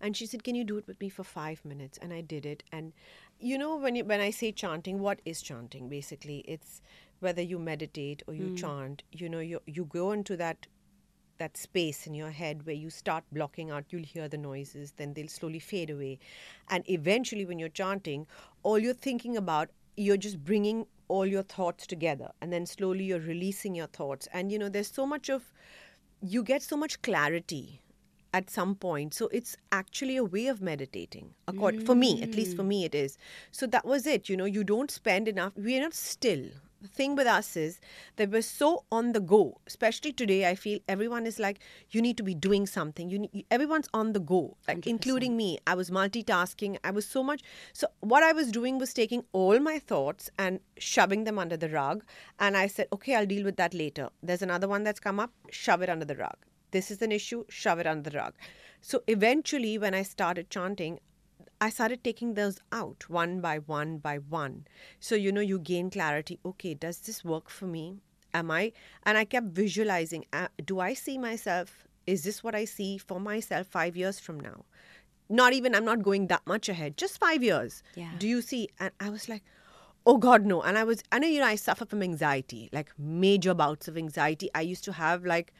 [0.00, 2.46] And she said, "Can you do it with me for 5 minutes?" And I did
[2.46, 2.92] it and
[3.40, 6.38] you know when you, when I say chanting, what is chanting basically?
[6.38, 6.82] It's
[7.20, 8.54] whether you meditate or you hmm.
[8.54, 10.66] chant, you know, you you go into that
[11.38, 15.14] that space in your head where you start blocking out, you'll hear the noises, then
[15.14, 16.18] they'll slowly fade away.
[16.68, 18.26] And eventually, when you're chanting,
[18.62, 22.30] all you're thinking about, you're just bringing all your thoughts together.
[22.40, 24.28] And then slowly you're releasing your thoughts.
[24.32, 25.52] And, you know, there's so much of,
[26.20, 27.80] you get so much clarity
[28.34, 29.14] at some point.
[29.14, 31.34] So it's actually a way of meditating.
[31.46, 32.68] Accord- For me, at least for mm.
[32.68, 33.16] me, it is.
[33.50, 34.28] So that was it.
[34.28, 36.46] You know, you don't spend enough, we're not still.
[36.80, 37.80] The thing with us is
[38.16, 40.48] that we're so on the go, especially today.
[40.48, 41.58] I feel everyone is like,
[41.90, 43.10] you need to be doing something.
[43.10, 45.58] You need, everyone's on the go, like including me.
[45.66, 46.78] I was multitasking.
[46.84, 47.42] I was so much.
[47.72, 51.68] So what I was doing was taking all my thoughts and shoving them under the
[51.68, 52.04] rug.
[52.38, 54.10] And I said, okay, I'll deal with that later.
[54.22, 55.32] There's another one that's come up.
[55.50, 56.36] Shove it under the rug
[56.70, 58.34] this is an issue, shove it under the rug.
[58.80, 61.00] So eventually, when I started chanting,
[61.60, 64.66] I started taking those out one by one by one.
[65.00, 66.38] So, you know, you gain clarity.
[66.44, 67.98] Okay, does this work for me?
[68.32, 68.72] Am I?
[69.04, 71.86] And I kept visualizing uh, do I see myself?
[72.06, 74.64] Is this what I see for myself five years from now?
[75.28, 77.82] Not even, I'm not going that much ahead, just five years.
[77.96, 78.12] Yeah.
[78.18, 78.68] Do you see?
[78.80, 79.42] And I was like,
[80.06, 80.62] oh God, no.
[80.62, 83.98] And I was, I know, you know, I suffer from anxiety, like major bouts of
[83.98, 84.48] anxiety.
[84.54, 85.52] I used to have like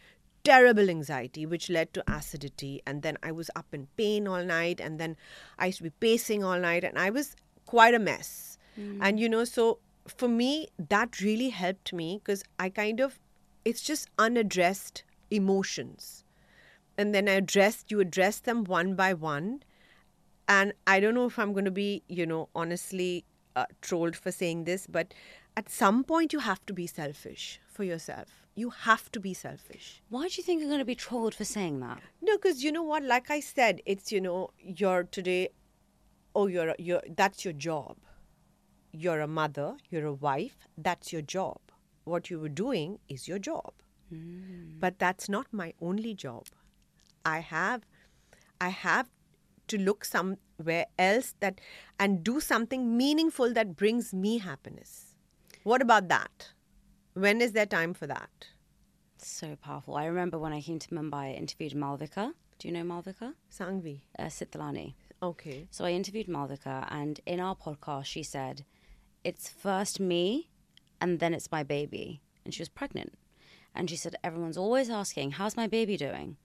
[0.44, 2.82] terrible anxiety, which led to acidity.
[2.86, 4.80] And then I was up in pain all night.
[4.80, 5.16] And then
[5.58, 6.84] I used to be pacing all night.
[6.84, 8.58] And I was quite a mess.
[9.00, 13.18] And, you know, so for me, that really helped me because I kind of,
[13.64, 16.24] it's just unaddressed emotions.
[16.96, 19.62] And then I addressed, you address them one by one.
[20.46, 23.24] And I don't know if I'm going to be, you know, honestly
[23.56, 25.12] uh, trolled for saying this, but
[25.56, 28.37] at some point you have to be selfish for yourself.
[28.58, 30.02] You have to be selfish.
[30.08, 32.00] Why do you think you're going to be trolled for saying that?
[32.20, 33.04] No, because you know what?
[33.04, 35.50] Like I said, it's you know you're today.
[36.34, 37.96] Oh, you're you're that's your job.
[38.90, 39.76] You're a mother.
[39.90, 40.56] You're a wife.
[40.76, 41.60] That's your job.
[42.04, 43.72] What you were doing is your job.
[44.12, 44.80] Mm.
[44.80, 46.46] But that's not my only job.
[47.24, 47.82] I have,
[48.60, 49.08] I have
[49.68, 51.60] to look somewhere else that
[52.00, 55.14] and do something meaningful that brings me happiness.
[55.62, 56.52] What about that?
[57.18, 58.46] When is there time for that?
[59.16, 59.96] So powerful.
[59.96, 62.32] I remember when I came to Mumbai, I interviewed Malvika.
[62.60, 63.34] Do you know Malvika?
[63.50, 64.02] Sangvi.
[64.16, 64.94] Uh, Sitlani.
[65.20, 65.66] Okay.
[65.72, 68.64] So I interviewed Malvika, and in our podcast, she said,
[69.24, 70.48] It's first me,
[71.00, 72.22] and then it's my baby.
[72.44, 73.18] And she was pregnant.
[73.74, 76.36] And she said, Everyone's always asking, How's my baby doing?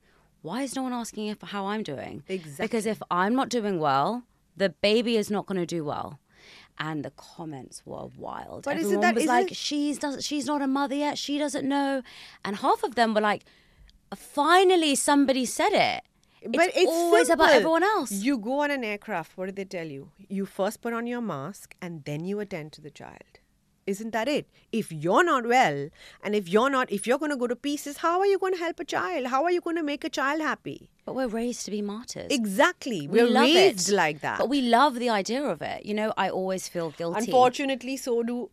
[0.42, 2.24] Why is no one asking if, how I'm doing?
[2.26, 2.66] Exactly.
[2.66, 4.24] Because if I'm not doing well,
[4.56, 6.18] the baby is not going to do well.
[6.78, 8.64] And the comments were wild.
[8.64, 11.16] But isn't Everyone that- was isn't like, it- she's does she's not a mother yet.
[11.18, 12.02] She doesn't know.
[12.44, 13.44] And half of them were like,
[14.16, 16.02] finally somebody said it.
[16.46, 18.12] But it's always about everyone else.
[18.12, 20.10] You go on an aircraft, what do they tell you?
[20.28, 23.38] You first put on your mask and then you attend to the child.
[23.86, 24.46] Isn't that it?
[24.72, 25.88] If you're not well
[26.22, 28.54] and if you're not, if you're going to go to pieces, how are you going
[28.54, 29.26] to help a child?
[29.26, 30.90] How are you going to make a child happy?
[31.04, 32.28] But we're raised to be martyrs.
[32.30, 33.06] Exactly.
[33.06, 33.94] We We're love raised it.
[33.94, 34.38] like that.
[34.38, 35.84] But we love the idea of it.
[35.84, 37.18] You know, I always feel guilty.
[37.26, 38.50] Unfortunately, so do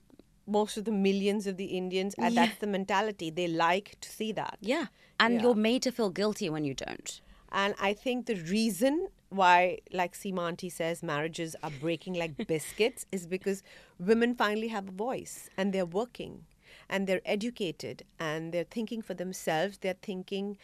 [0.47, 3.29] most of the millions of the Indians, and that's the mentality.
[3.29, 4.57] They like to see that.
[4.59, 4.87] Yeah.
[5.17, 5.41] And Yeah.
[5.43, 7.21] you're made to feel guilty when you don't.
[7.53, 13.05] And I think the reason why, like Seema Auntie says, marriages are breaking like biscuits
[13.11, 13.63] is because
[13.99, 16.45] women finally have a voice and they're working
[16.89, 19.77] and they're educated and they're thinking for themselves.
[19.77, 20.57] They're thinking,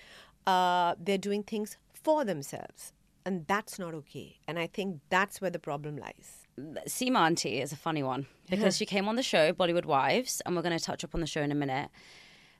[0.46, 2.94] uh, they're doing things for themselves.
[3.26, 4.38] And that's not okay.
[4.48, 6.48] And I think that's where the problem lies.
[6.88, 10.56] Seema Auntie is a funny one because she came on the show, Bollywood Wives, and
[10.56, 11.90] we're going to touch up on the show in a minute.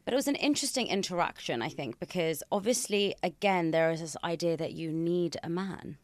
[0.08, 4.56] But it was an interesting interaction, I think, because obviously, again, there is this idea
[4.56, 5.98] that you need a man.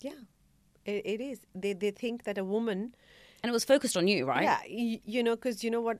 [0.00, 0.12] Yeah,
[0.86, 1.40] it, it is.
[1.54, 2.94] They, they think that a woman
[3.42, 4.44] And it was focused on you, right?
[4.44, 5.98] Yeah, y- you know, because you know what?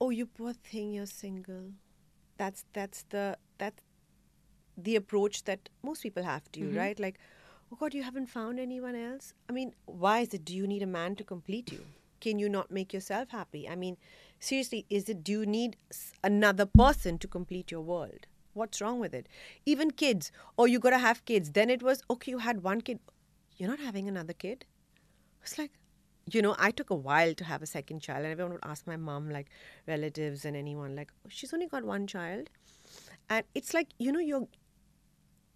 [0.00, 1.72] Oh, you poor thing, you're single.
[2.36, 3.82] That's that's the that's
[4.76, 6.78] the approach that most people have to you, mm-hmm.
[6.78, 7.00] right?
[7.00, 7.18] Like,
[7.72, 9.34] oh God, you haven't found anyone else.
[9.48, 10.44] I mean, why is it?
[10.44, 11.84] Do you need a man to complete you?
[12.20, 13.68] Can you not make yourself happy?
[13.68, 13.96] I mean,
[14.42, 15.24] seriously, is it?
[15.24, 15.76] Do you need
[16.22, 18.26] another person to complete your world?
[18.54, 19.28] What's wrong with it?
[19.64, 20.30] Even kids.
[20.58, 21.52] Oh, you gotta have kids.
[21.52, 22.32] Then it was okay.
[22.32, 22.98] You had one kid.
[23.56, 24.66] You're not having another kid.
[25.42, 25.70] It's like,
[26.30, 28.86] you know, I took a while to have a second child, and everyone would ask
[28.86, 29.48] my mom, like
[29.86, 32.50] relatives and anyone, like, oh, she's only got one child,
[33.28, 34.46] and it's like, you know, you're,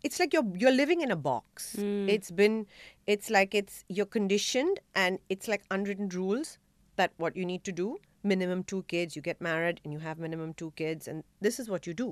[0.02, 1.76] it's like you're you're living in a box.
[1.78, 2.08] Mm.
[2.08, 2.66] It's been,
[3.06, 6.58] it's like it's you're conditioned, and it's like unwritten rules
[6.96, 7.98] that what you need to do.
[8.30, 11.68] Minimum two kids, you get married, and you have minimum two kids, and this is
[11.74, 12.08] what you do.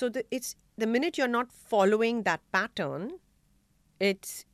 [0.00, 3.12] So the, it's the minute you're not following that pattern,
[4.00, 4.44] it's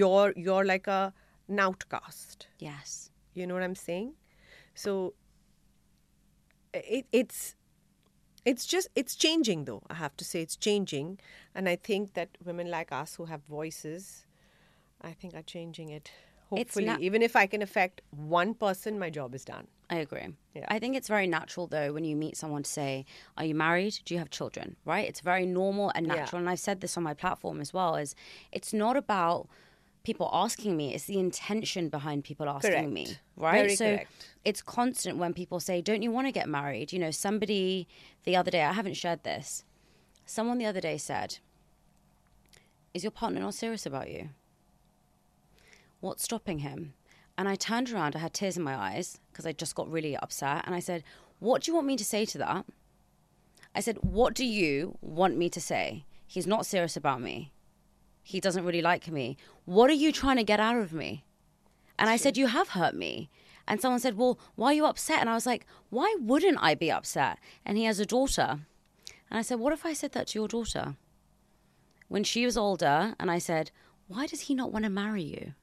[0.00, 1.12] you're you're like a
[1.48, 2.46] an outcast.
[2.58, 3.10] Yes.
[3.34, 4.12] you know what i'm saying?
[4.82, 4.92] So
[6.72, 7.54] it, it's
[8.44, 11.18] it's just it's changing though i have to say it's changing.
[11.54, 14.26] And i think that women like us who have voices
[15.02, 16.10] i think are changing it.
[16.50, 20.28] Hopefully not- even if i can affect one person my job is done I agree.
[20.54, 20.64] Yeah.
[20.68, 23.04] I think it's very natural though when you meet someone to say,
[23.36, 24.00] "Are you married?
[24.04, 25.06] Do you have children?" Right?
[25.08, 26.14] It's very normal and Yeah.
[26.16, 26.40] natural.
[26.40, 27.96] And I've said this on my platform as well.
[27.96, 28.14] Is
[28.50, 29.48] it's not about
[30.02, 33.16] people asking me; it's the intention behind people asking me.
[33.36, 33.58] Right?
[33.62, 34.10] Very so correct.
[34.44, 37.86] it's constant when people say, "Don't you want to get married?" You know, somebody
[38.24, 39.64] the other day I haven't shared this.
[40.26, 41.38] Someone the other day said,
[42.94, 44.30] "Is your partner not serious about you?"
[46.00, 46.94] What's stopping him?
[47.36, 50.16] And I turned around, I had tears in my eyes because I just got really
[50.16, 50.62] upset.
[50.66, 51.02] And I said,
[51.40, 52.66] What do you want me to say to that?
[53.74, 56.04] I said, What do you want me to say?
[56.26, 57.52] He's not serious about me.
[58.22, 59.36] He doesn't really like me.
[59.64, 61.24] What are you trying to get out of me?
[61.98, 63.30] And I said, You have hurt me.
[63.66, 65.20] And someone said, Well, why are you upset?
[65.20, 67.38] And I was like, Why wouldn't I be upset?
[67.64, 68.60] And he has a daughter.
[69.30, 70.96] And I said, What if I said that to your daughter?
[72.08, 73.72] When she was older, and I said,
[74.06, 75.54] Why does he not want to marry you?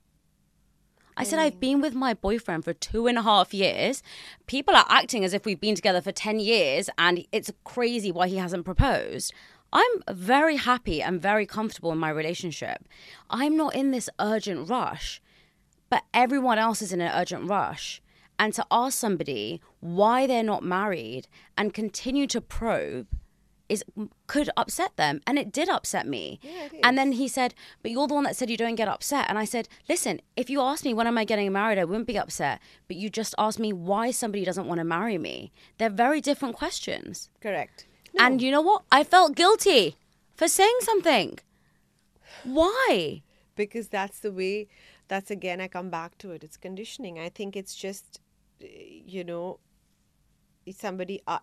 [1.22, 1.44] I said, mm.
[1.44, 4.02] I've been with my boyfriend for two and a half years.
[4.48, 8.28] People are acting as if we've been together for 10 years and it's crazy why
[8.28, 9.32] he hasn't proposed.
[9.72, 12.88] I'm very happy and very comfortable in my relationship.
[13.30, 15.22] I'm not in this urgent rush,
[15.92, 18.02] but everyone else is in an urgent rush.
[18.40, 23.06] And to ask somebody why they're not married and continue to probe
[23.72, 23.84] is
[24.28, 25.22] could upset them.
[25.26, 26.40] And it did upset me.
[26.84, 29.26] And then he said but you're the one that said you don't get upset.
[29.30, 32.08] And i said listen if you asked me when am i getting married i wouldn't
[32.08, 32.60] be upset.
[32.88, 35.52] But you just asked me why somebody doesn't want to marry me.
[35.78, 37.30] They're very different questions.
[37.42, 37.88] Correct.
[38.20, 38.84] And you know what?
[38.92, 39.96] I felt guilty
[40.36, 41.40] for saying something.
[42.44, 43.22] Why?
[43.56, 44.68] Because that's the way
[45.08, 46.44] that's again i come back to it.
[46.44, 47.20] It's conditioning.
[47.20, 48.20] I think it's just
[48.60, 49.60] you know
[50.70, 51.40] somebody uh,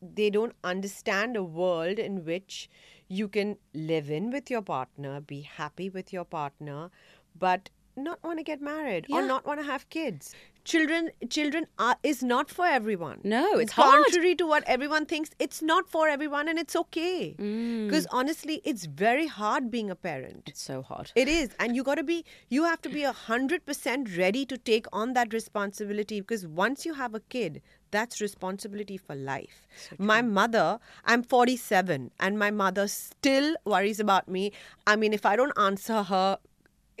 [0.00, 2.68] they don't understand a world in which
[3.08, 6.90] you can live in with your partner be happy with your partner
[7.38, 11.96] but not want to get married or not want to have kids children children are,
[12.02, 14.04] is not for everyone No, it's hard.
[14.04, 17.86] contrary to what everyone thinks it's not for everyone and it's okay Mm.
[17.88, 21.82] because honestly it's very hard being a parent it's so hard it is, and you
[21.82, 22.24] got to be.
[22.48, 26.84] You have to be a hundred percent ready to take on that responsibility because once
[26.86, 29.66] you have a kid, that's responsibility for life.
[29.98, 34.52] my mother, I'm 47, and my mother still worries about me.
[34.86, 36.38] I mean, if I don't answer her,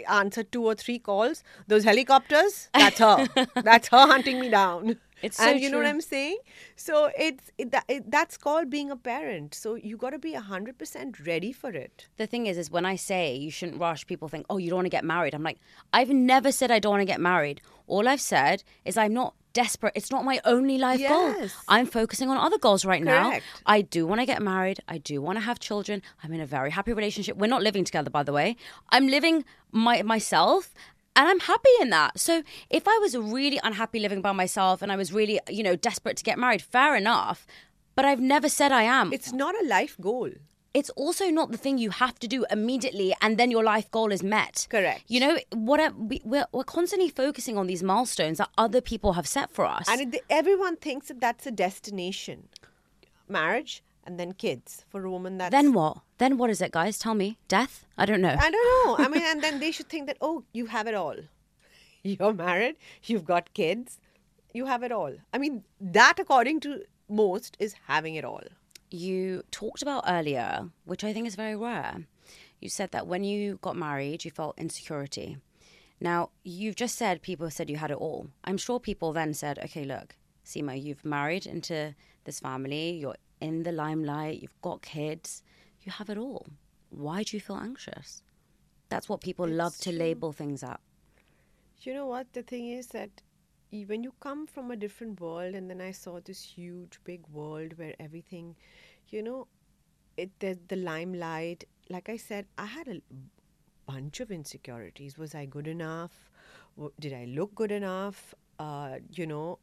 [0.08, 3.26] answer two or three calls, those helicopters, that's her.
[3.62, 4.98] that's her hunting me down.
[5.22, 5.86] It's so and you know what.
[5.86, 6.38] I'm saying?
[6.76, 9.54] So it's it, that, it, that's called being a parent.
[9.54, 12.08] So you got to be a hundred percent ready for it.
[12.16, 14.76] the thing is is when i say you shouldn't rush people think oh you don't
[14.82, 15.58] want to get married i'm like
[15.92, 19.34] i've never said i don't want to get married all i've said is i'm not
[19.52, 21.10] desperate it's not my only life Yes.
[21.12, 23.26] goal i'm focusing on other goals right now
[23.66, 26.46] i do want to get married i do want to have children i'm in a
[26.46, 28.56] very happy relationship we're not living together by the way
[28.90, 30.72] i'm living my myself
[31.16, 32.18] and I'm happy in that.
[32.18, 35.76] So if I was really unhappy living by myself and I was really, you know,
[35.76, 37.46] desperate to get married, fair enough.
[37.96, 39.12] But I've never said I am.
[39.12, 40.30] It's not a life goal.
[40.72, 44.12] it's also not the thing you have to do immediately and then your life goal
[44.12, 44.66] is met.
[44.70, 45.02] Correct.
[45.08, 49.26] You know, what we, we're, we're constantly focusing on these milestones that other people have
[49.26, 49.86] set for us.
[49.88, 52.48] And everyone thinks that that's a destination
[53.28, 54.84] marriage and then kids.
[54.88, 55.50] For a woman, that's.
[55.50, 55.98] then what?
[56.18, 56.98] Then what is it, guys?
[56.98, 57.38] Tell me.
[57.48, 57.84] Death?
[57.96, 58.36] I don't know.
[58.38, 59.04] I don't know.
[59.04, 61.16] I mean, and then they should think that, oh, you have it all.
[62.02, 63.98] You're married, you've got kids,
[64.54, 65.12] you have it all.
[65.34, 68.42] I mean, that, according to most, is having it all.
[68.90, 72.06] you talked about earlier, which I think is very rare.
[72.60, 75.36] You said that when you got married, you felt insecurity.
[76.00, 78.28] Now, you've just said people said you had it all.
[78.44, 81.94] I'm sure people then said, okay, look, Seema, you've married into
[82.24, 85.42] this family, you're in the limelight, you've got kids,
[85.82, 86.46] you have it all.
[86.90, 88.22] Why do you feel anxious?
[88.88, 90.80] That's what people love to label things at.
[91.82, 92.32] You know what?
[92.32, 93.22] The thing is that
[93.86, 97.78] when you come from a different world, and then I saw this huge, big world
[97.78, 98.56] where everything,
[99.08, 99.46] you know,
[100.16, 101.64] it the, the limelight.
[101.88, 103.00] Like I said, I had a
[103.86, 105.16] bunch of insecurities.
[105.16, 106.30] Was I good enough?
[106.98, 108.34] Did I look good enough?
[108.58, 109.58] Uh, you know,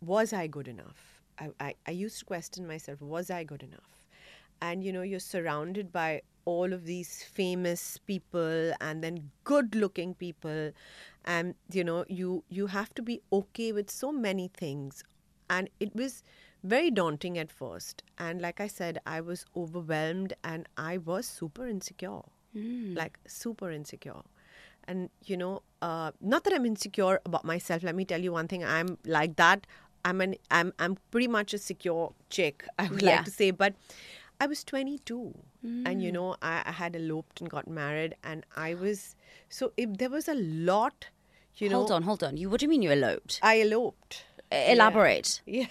[0.00, 1.15] was I good enough?
[1.38, 4.04] I, I, I used to question myself, was I good enough?
[4.60, 10.14] And you know, you're surrounded by all of these famous people and then good looking
[10.14, 10.72] people.
[11.24, 15.04] And you know, you you have to be okay with so many things.
[15.50, 16.22] And it was
[16.64, 18.02] very daunting at first.
[18.18, 22.22] And like I said, I was overwhelmed and I was super insecure.
[22.94, 24.22] Like super insecure
[24.88, 28.48] and you know uh, not that i'm insecure about myself let me tell you one
[28.48, 29.66] thing i'm like that
[30.08, 33.10] i'm an i'm i'm pretty much a secure chick i would Yeah.
[33.16, 33.74] like to say but
[34.40, 35.34] i was 22
[35.90, 39.16] and you know I, I had eloped and got married and i was
[39.60, 40.34] so if there was a
[40.72, 41.08] lot
[41.62, 42.36] you know hold on, hold on.
[42.36, 43.40] You what do you mean you eloped?
[43.42, 45.40] i eloped Elaborate.
[45.46, 45.66] yeah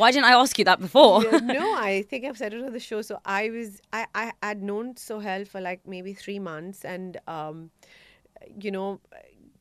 [0.00, 1.22] Why didn't I ask you that before?
[1.24, 3.00] Yeah, no, I think I've said it on the show.
[3.02, 7.70] So I was, I, I had known Sohail for like maybe three months, and um,
[8.64, 8.88] you know,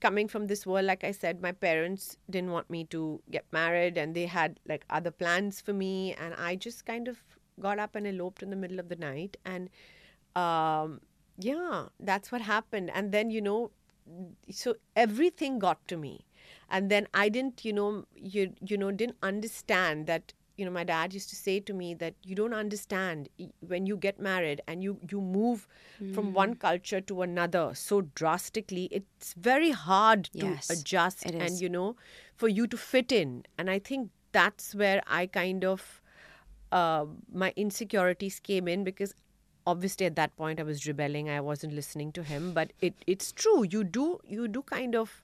[0.02, 3.98] coming from this world, like I said, my parents didn't want me to get married,
[3.98, 7.24] and they had like other plans for me, and I just kind of
[7.60, 9.70] got up and eloped in the middle of the night, and
[10.36, 11.02] um,
[11.38, 12.92] yeah, that's what happened.
[12.94, 13.72] And then you know,
[14.50, 16.26] so everything got to me.
[16.70, 20.84] And then i didn't you know you you know didn't understand that you know my
[20.90, 23.30] dad used to say to me that you don't understand
[23.74, 25.68] when you get married and you you move
[26.18, 31.70] from one culture to another so drastically it's very hard to Yes, adjust and you
[31.78, 31.96] know
[32.44, 33.34] for you to fit in.
[33.58, 35.88] And i think that's where i kind of
[36.72, 37.06] uh,
[37.46, 39.14] my insecurities came in because
[39.72, 43.32] obviously at that point i was rebelling i wasn't listening to him but it it's
[43.32, 43.64] true.
[43.64, 45.22] You do you do kind of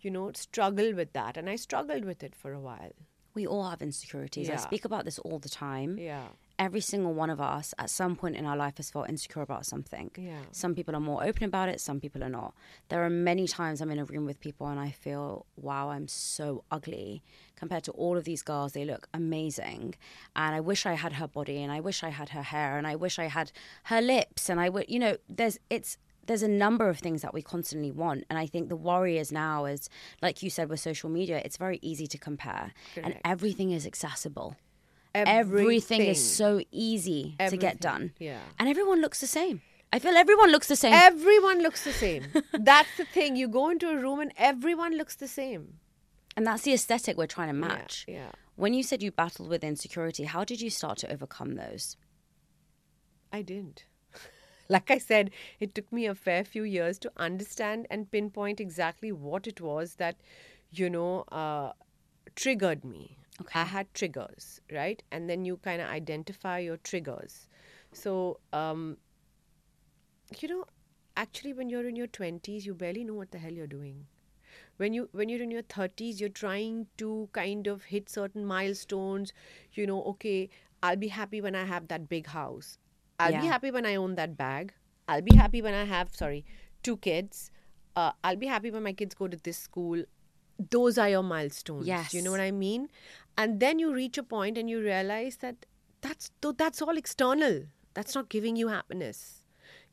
[0.00, 1.36] you know struggle with that.
[1.36, 2.92] And i struggled with it for a while
[3.34, 4.48] We all have insecurities.
[4.48, 5.98] I speak about this all the time.
[5.98, 9.42] yeah Every single one of us at some point in our life has felt insecure
[9.42, 10.12] about something.
[10.16, 10.38] Yeah.
[10.52, 12.54] Some people are more open about it, some people are not.
[12.90, 16.06] There are many times I'm in a room with people and I feel, wow, I'm
[16.06, 17.24] so ugly
[17.56, 18.70] compared to all of these girls.
[18.72, 19.96] They look amazing.
[20.36, 22.86] And I wish I had her body and I wish I had her hair and
[22.86, 23.50] I wish I had
[23.84, 27.32] her lips and I would, you know, there's, it's, there's a number of things that
[27.34, 28.24] we constantly want.
[28.28, 29.88] And I think the worry is now is,
[30.22, 34.56] like you said, with social media, it's very easy to compare and everything is accessible.
[35.14, 38.12] Everything, is so easy to get done.
[38.18, 38.40] yeah.
[38.58, 39.62] And everyone looks the same.
[39.92, 40.92] I feel everyone looks the same.
[40.92, 45.14] everyone looks the same that's the thing you go into a room and everyone looks
[45.14, 45.74] the same
[46.36, 48.04] and that's the aesthetic we're trying to Yeah, match.
[48.08, 48.32] yeah.
[48.56, 51.96] When you said you battled with insecurity, how did you start to overcome those?
[53.32, 53.84] I didn't.
[54.68, 59.12] Like I said, it took me a fair few years to understand and pinpoint exactly
[59.12, 60.16] what it was that,
[60.72, 61.72] you know, uh,
[62.36, 63.18] triggered me.
[63.40, 63.60] Okay.
[63.60, 65.02] I had triggers, right?
[65.10, 67.48] And then you kind of identify your triggers.
[67.92, 68.98] So, um,
[70.40, 70.64] you know,
[71.16, 74.06] actually, when you're in your 20s, you barely know what the hell you're doing
[74.78, 79.32] when you when you're in your 30s you're trying to kind of hit certain milestones
[79.74, 80.48] you know okay
[80.82, 82.78] i'll be happy when i have that big house
[83.18, 84.72] i'll be happy when i own that bag.
[85.08, 86.44] I'll be happy when i have sorry
[86.82, 87.50] two kids.
[87.96, 90.02] Uh, i'll be happy when my kids go to this school.
[90.70, 91.86] Those are your milestones.
[91.86, 92.14] Yes.
[92.14, 92.88] you know what i mean?
[93.36, 95.66] And then you reach a point and you realize that
[96.00, 97.62] that's that's all external.
[97.94, 99.40] That's not giving you happiness.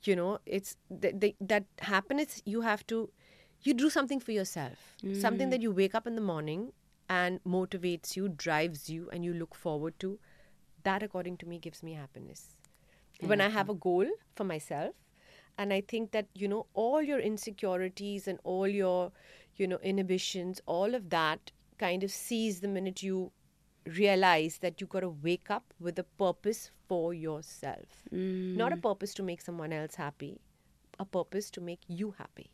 [0.03, 3.09] You know it's the, that happiness you have to
[3.63, 4.95] you do something for yourself.
[5.13, 6.71] Something that you wake up in the morning
[7.09, 10.17] and motivates you drives you and you look forward to
[10.83, 12.45] that according to me gives me happiness
[13.21, 13.77] when i have mm-hmm.
[13.77, 14.93] a goal for myself
[15.57, 19.11] and i think that you know all your insecurities and all your
[19.55, 23.31] you know inhibitions all of that kind of sees the minute you
[23.85, 28.81] realize that you got to wake up with a purpose for yourself not a mm.
[28.81, 30.39] purpose to make someone else happy
[30.99, 32.51] a purpose to make you happy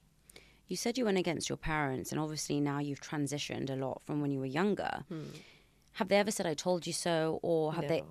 [0.68, 4.22] You said you went against your parents, and obviously now you've transitioned a lot from
[4.22, 5.06] when you were younger.
[5.08, 5.22] Hmm.
[5.94, 7.40] Have they ever said, I told you so?
[7.42, 8.04] Or have never they?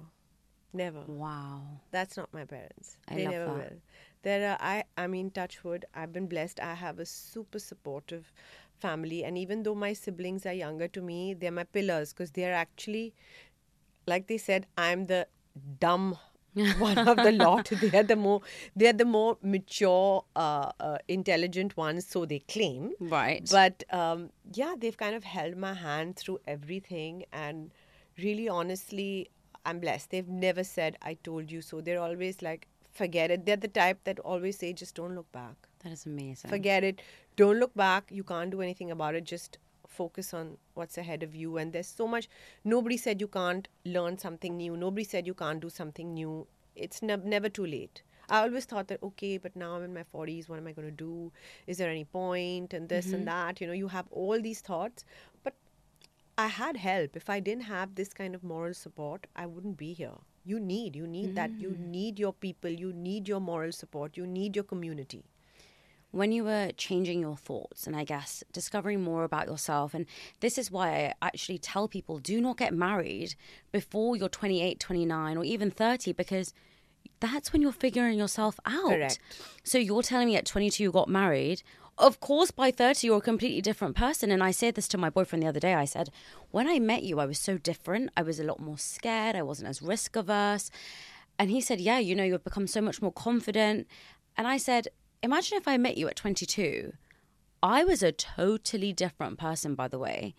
[0.72, 1.62] Never Wow.
[1.90, 2.98] That's not my parents.
[3.08, 3.54] I they love never that.
[3.54, 3.78] will.
[4.22, 6.60] There are I I mean touch wood, I've been blessed.
[6.60, 8.32] I have a super supportive
[8.78, 12.54] family and even though my siblings are younger to me, they're my pillars because they're
[12.54, 13.14] actually
[14.06, 15.26] like they said, I'm the
[15.80, 16.16] dumb
[16.78, 17.68] one of the lot.
[17.70, 18.40] They're the more
[18.74, 22.92] they're the more mature, uh, uh, intelligent ones, so they claim.
[22.98, 23.46] Right.
[23.50, 27.24] But um, yeah, they've kind of held my hand through everything.
[27.32, 27.72] And
[28.16, 29.30] really, honestly,
[29.66, 30.10] I'm blessed.
[30.10, 31.80] They've never said, I told you so.
[31.80, 33.44] They're always like, forget it.
[33.44, 35.68] They're the type that always say, just don't look back.
[35.82, 36.50] that is amazing.
[36.50, 37.02] Forget it.
[37.36, 38.10] Don't look back.
[38.10, 39.24] You can't do anything about it.
[39.24, 39.58] Just
[39.88, 41.56] focus on what's ahead of you.
[41.56, 42.28] And there's so much.
[42.64, 44.76] Nobody said you can't learn something new.
[44.76, 46.46] Nobody said you can't do something new.
[46.74, 48.02] It's ne- never too late.
[48.28, 50.48] I always thought that, okay, but now I'm in my 40s.
[50.48, 51.32] What am I going to do?
[51.66, 52.74] Is there any point?
[52.74, 53.24] And this and mm-hmm.
[53.26, 53.60] that.
[53.60, 55.04] You know, you have all these thoughts.
[56.38, 57.16] I had help.
[57.16, 60.18] If I didn't have this kind of moral support, I wouldn't be here.
[60.44, 61.50] You need, you need that.
[61.58, 61.90] You hmm.
[61.90, 62.70] need your people.
[62.70, 64.16] You need your moral support.
[64.16, 65.24] You need your community.
[66.12, 69.92] when you were changing your thoughts and I guess discovering more about yourself.
[69.92, 70.06] And
[70.40, 70.88] this is why
[71.20, 73.34] I actually tell people do not get married
[73.72, 76.54] before you're 28, 29, or even 30, because
[77.20, 78.90] that's when you're figuring yourself out.
[78.90, 79.18] Correct.
[79.64, 81.62] So you're telling me at 22 you got married.
[81.98, 84.30] Of course, by 30, you're a completely different person.
[84.30, 85.74] And I said this to my boyfriend the other day.
[85.74, 86.10] I said,
[86.50, 88.10] when I met you, I was so different.
[88.16, 89.34] I was a lot more scared.
[89.34, 90.70] I wasn't as risk averse.
[91.38, 93.86] And he said, Yeah, you know, you've become so much more confident.
[94.36, 94.88] And I said,
[95.22, 96.92] Imagine if I met you at 22.
[97.62, 100.34] I was a totally different person, by the way.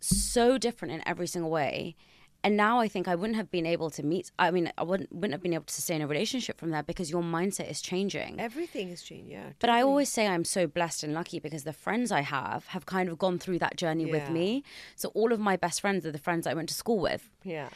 [0.00, 1.94] So different in every single way.
[2.42, 5.12] And now I think I wouldn't have been able to meet, I mean, I wouldn't,
[5.12, 8.40] wouldn't have been able to sustain a relationship from that because your mindset is changing.
[8.40, 9.50] Everything is changing, yeah.
[9.58, 12.86] But I always say I'm so blessed and lucky because the friends I have have
[12.86, 14.30] kind of gone through that journey with Yeah.
[14.30, 14.64] me.
[14.96, 17.28] So all of my best friends are the friends I went to school with.
[17.44, 17.68] Yeah.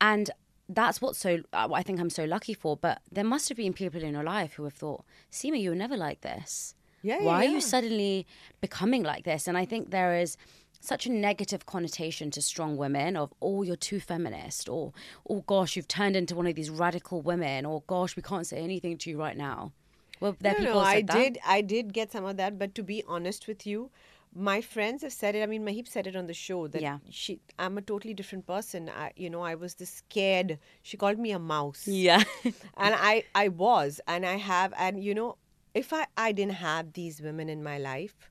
[0.00, 0.30] And
[0.68, 2.76] that's what's so, uh, I think I'm so lucky for.
[2.76, 5.76] But there must have been people in your life who have thought, Seema, you were
[5.76, 6.74] never like this.
[7.02, 7.50] Yeah, yeah, Why are yeah.
[7.50, 8.26] you suddenly
[8.60, 9.46] becoming like this?
[9.46, 10.36] And I think there is
[10.80, 14.92] such a negative connotation to strong women of, oh, you're too feminist, or,
[15.28, 18.58] oh, gosh, you've turned into one of these radical women, or, gosh, we can't say
[18.58, 19.72] anything to you right now.
[20.20, 21.16] Well, there no, people no, I that.
[21.16, 21.38] did.
[21.46, 23.90] I did get some of that, but to be honest with you,
[24.34, 25.42] my friends have said it.
[25.42, 26.98] I mean, Mahip said it on the show that Yeah.
[27.08, 27.40] she.
[27.58, 28.88] I'm a totally different person.
[28.88, 30.58] I, you know, I was this scared.
[30.82, 31.86] She called me a mouse.
[31.86, 32.22] Yeah.
[32.44, 35.36] and I, I was, and I have, and you know,
[35.74, 38.30] if I, I didn't have these women in my life,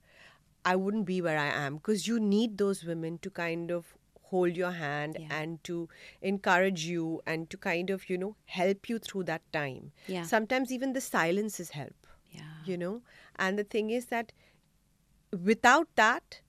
[0.64, 4.56] I wouldn't be where I am because you need those women to kind of hold
[4.56, 5.28] your hand Yeah.
[5.30, 5.88] and to
[6.20, 9.92] encourage you and to kind of, you know, help you through that time.
[10.06, 10.24] Yeah.
[10.24, 12.40] Sometimes even the silence is help yeah.
[12.64, 13.02] you know
[13.36, 14.32] and the thing is that
[15.44, 16.40] without that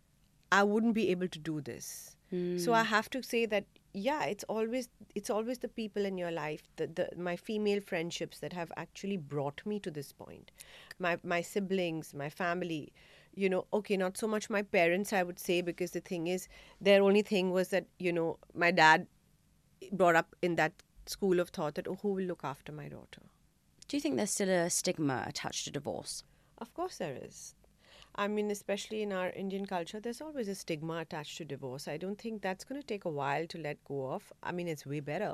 [0.51, 2.15] i wouldn't be able to do this
[2.57, 2.89] so i hmm.
[2.89, 6.85] have to say that yeah it's always it's always the people in your life the,
[6.85, 10.51] the my female friendships that have actually brought me to this point
[10.99, 12.93] my my siblings my family
[13.43, 16.47] you know okay not so much my parents i would say because the thing is
[16.89, 19.07] their only thing was that you know my dad
[19.91, 20.73] brought up in that
[21.05, 23.21] school of thought that oh who will look after my daughter
[23.89, 26.11] Do you think there's still a stigma attached to divorce?
[26.63, 27.37] Of course, there is.
[28.23, 31.87] I mean, especially in our Indian culture, there's always a stigma attached to divorce.
[31.93, 34.27] I don't think that's going to take a while to let go of.
[34.43, 35.31] I mean, it's way better,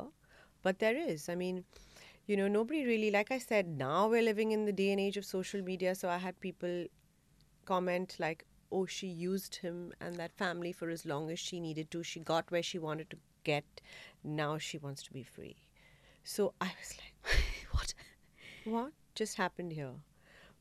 [0.68, 1.28] but there is.
[1.28, 1.66] I mean,
[2.28, 5.18] you know, nobody really, like I said, now we're living in the day and age
[5.18, 5.96] of social media.
[5.96, 6.86] So I had people
[7.66, 11.92] comment, like, oh, she used him and that family for as long as she needed
[11.92, 12.04] to.
[12.04, 13.66] She got where she wanted to get.
[14.24, 15.58] Now she wants to be free.
[16.24, 17.36] So I was like,
[17.72, 17.94] what?
[18.66, 19.92] what just happened here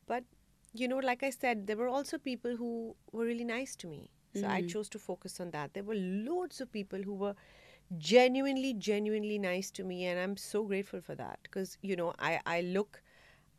[0.06, 0.24] but
[0.72, 4.10] you know like i said there were also people who were really nice to me
[4.34, 4.68] so i mm-hmm.
[4.68, 7.34] chose to focus on that there were loads of people who were
[7.98, 12.38] genuinely genuinely nice to me and i'm so grateful for that because you know i
[12.46, 13.02] i look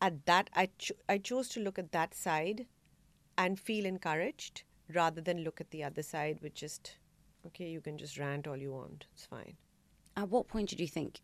[0.02, 2.66] at that i cho- i chose to look at that side
[3.38, 4.64] and feel encouraged
[4.94, 6.96] rather than look at the other side which just
[7.46, 9.56] okay you can just rant all you want it's fine
[10.18, 11.20] At what point did you think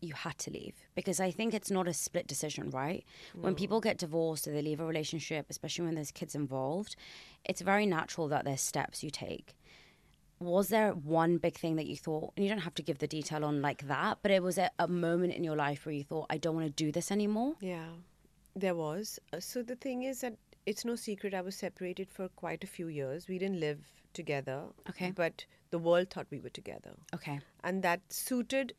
[0.00, 0.74] you had to leave?
[0.94, 3.04] Because I think it's not a split decision, right?
[3.44, 6.94] When people get divorced or they leave a relationship, especially when there's kids involved,
[7.44, 9.56] it's very natural that there's steps you take.
[10.40, 13.06] Was there one big thing that you thought, and you don't have to give the
[13.06, 16.04] detail on like that, but it was a, a moment in your life where you
[16.04, 17.54] thought, I don't want to do this anymore?
[17.60, 17.86] Yeah.
[18.54, 19.18] There was.
[19.32, 20.34] Uh, So the thing is that
[20.66, 23.28] it's no secret I was separated for quite a few years.
[23.28, 23.80] We didn't live
[24.12, 24.62] together.
[24.88, 25.12] Okay.
[25.14, 26.92] But the world thought we were together.
[27.14, 27.40] Okay.
[27.62, 28.74] And that suited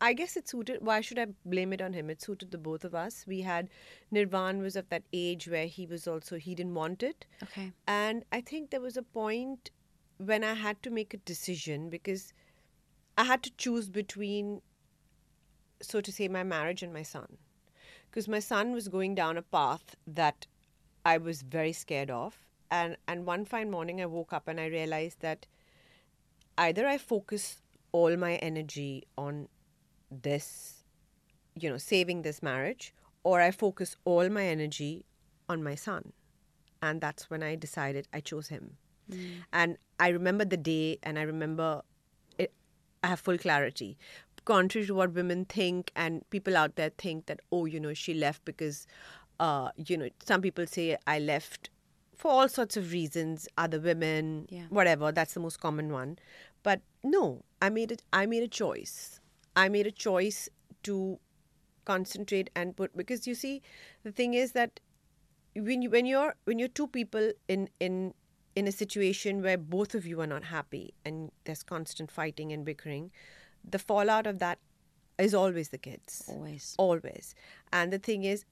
[0.00, 2.10] I guess it suited why should I blame it on him?
[2.10, 3.24] It suited the both of us.
[3.26, 3.70] We had
[4.12, 7.26] Nirvan was of that age where he was also he didn't want it.
[7.42, 7.72] Okay.
[7.86, 9.70] And I think there was a point
[10.18, 12.32] when I had to make a decision because
[13.16, 14.60] I had to choose between,
[15.80, 17.38] so to say, my marriage and my son.
[18.10, 20.46] Because my son was going down a path that
[21.04, 22.36] I was very scared of.
[22.70, 25.46] And, and one fine morning, I woke up and I realized that
[26.58, 27.58] either I focus
[27.92, 29.48] all my energy on
[30.10, 30.84] this,
[31.54, 35.04] you know, saving this marriage, or I focus all my energy
[35.48, 36.12] on my son.
[36.82, 38.76] And that's when I decided I chose him.
[39.10, 39.30] Mm.
[39.52, 41.82] And I remember the day, and I remember
[42.38, 42.52] it,
[43.02, 43.96] I have full clarity.
[44.44, 48.14] Contrary to what women think, and people out there think that, oh, you know, she
[48.14, 48.86] left because,
[49.40, 51.70] uh, you know, some people say I left
[52.16, 54.66] for all sorts of reasons, other women, Yeah.
[54.68, 55.12] whatever.
[55.12, 56.18] That's the most common one.
[56.62, 58.02] But no, I made it.
[58.12, 59.20] I made a choice.
[59.56, 60.48] I made a choice
[60.84, 61.18] to
[61.84, 63.62] concentrate and put because you see,
[64.04, 64.80] the thing is that
[65.54, 68.14] when you when you're when you're two people in in
[68.56, 72.64] in a situation where both of you are not happy and there's constant fighting and
[72.64, 73.10] bickering,
[73.68, 74.58] the fallout of that
[75.18, 76.24] is always the kids.
[76.28, 76.74] Always.
[76.78, 77.34] Always.
[77.72, 78.44] And the thing is,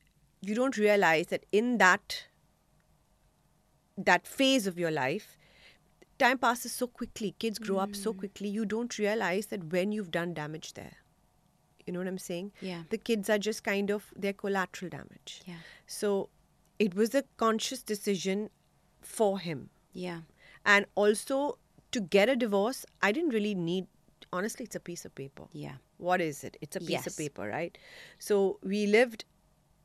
[0.43, 2.25] you don't realize that in that
[3.97, 5.39] that phase of your life,
[6.19, 7.35] time passes so quickly.
[7.39, 8.19] Kids grow up so hmm.
[8.19, 8.49] quickly.
[8.49, 10.97] You don't realize that when you've done damage there.
[11.87, 12.53] You know what I'm saying?
[12.61, 12.83] Yeah.
[12.91, 15.43] The kids are just kind of they're collateral damage.
[15.47, 15.63] Yeah.
[15.87, 16.29] So
[16.79, 18.51] it was a conscious decision
[19.01, 19.71] for him.
[19.93, 20.21] Yeah.
[20.65, 21.59] And also
[21.93, 23.87] to get a divorce, I didn't really need
[24.33, 25.45] honestly it's a piece of paper.
[25.53, 25.75] Yeah.
[25.99, 26.57] What is it?
[26.61, 27.07] It's a piece Yes.
[27.07, 27.77] of paper, right?
[28.19, 29.25] So we lived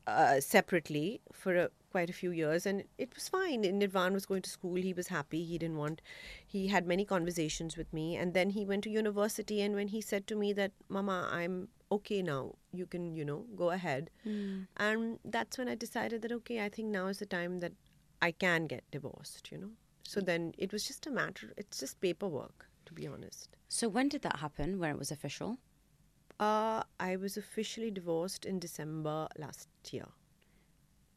[0.08, 3.66] uh, separately for a, quite a few years, and it was fine.
[3.66, 4.76] And Nirvan was going to school.
[4.76, 5.43] He was happy.
[5.43, 6.01] He didn't want.
[6.45, 9.62] He had many conversations with me, and then he went to university.
[9.62, 12.55] And when he said to me that, "Mama, I'm okay now.
[12.72, 14.10] You can, you know, go ahead,"
[14.78, 17.74] and that's when I decided that okay, I think now is the time that
[18.22, 19.51] I can get divorced.
[19.51, 19.72] You know.
[20.03, 21.53] So then it was just a matter.
[21.58, 23.58] It's just paperwork, to be honest.
[23.68, 24.80] So when did that happen?
[24.80, 25.58] When it was official?
[26.39, 30.05] Uh, I was officially divorced in December last year.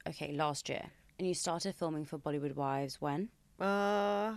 [0.08, 0.86] Okay, last year.
[1.18, 3.28] And you started filming for Bollywood Wives when?
[3.60, 4.36] Uh,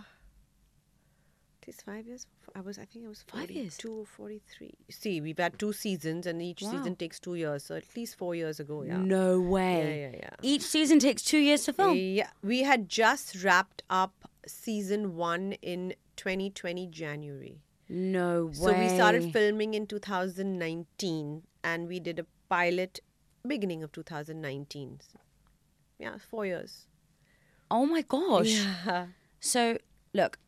[1.64, 2.26] this five years.
[2.54, 2.78] I was.
[2.78, 3.76] I think I was Five years?
[3.76, 4.74] forty-two or forty-three.
[4.90, 6.72] See, we've had two seasons, and each Wow.
[6.72, 7.64] season takes two years.
[7.64, 8.82] So at least four years ago.
[8.82, 8.98] Yeah.
[8.98, 10.00] No way.
[10.02, 10.30] Yeah, yeah, yeah.
[10.42, 11.96] Each season takes two years to film.
[11.96, 17.62] Yeah, we had just wrapped up season one in 2020 January.
[17.88, 18.52] No way.
[18.54, 23.00] So we started filming in 2019, and we did a pilot
[23.46, 25.00] beginning of 2019.
[25.98, 26.86] Yeah, four years.
[27.70, 28.48] Oh my gosh.
[28.86, 29.06] Yeah.
[29.40, 29.78] So,
[30.14, 30.38] look,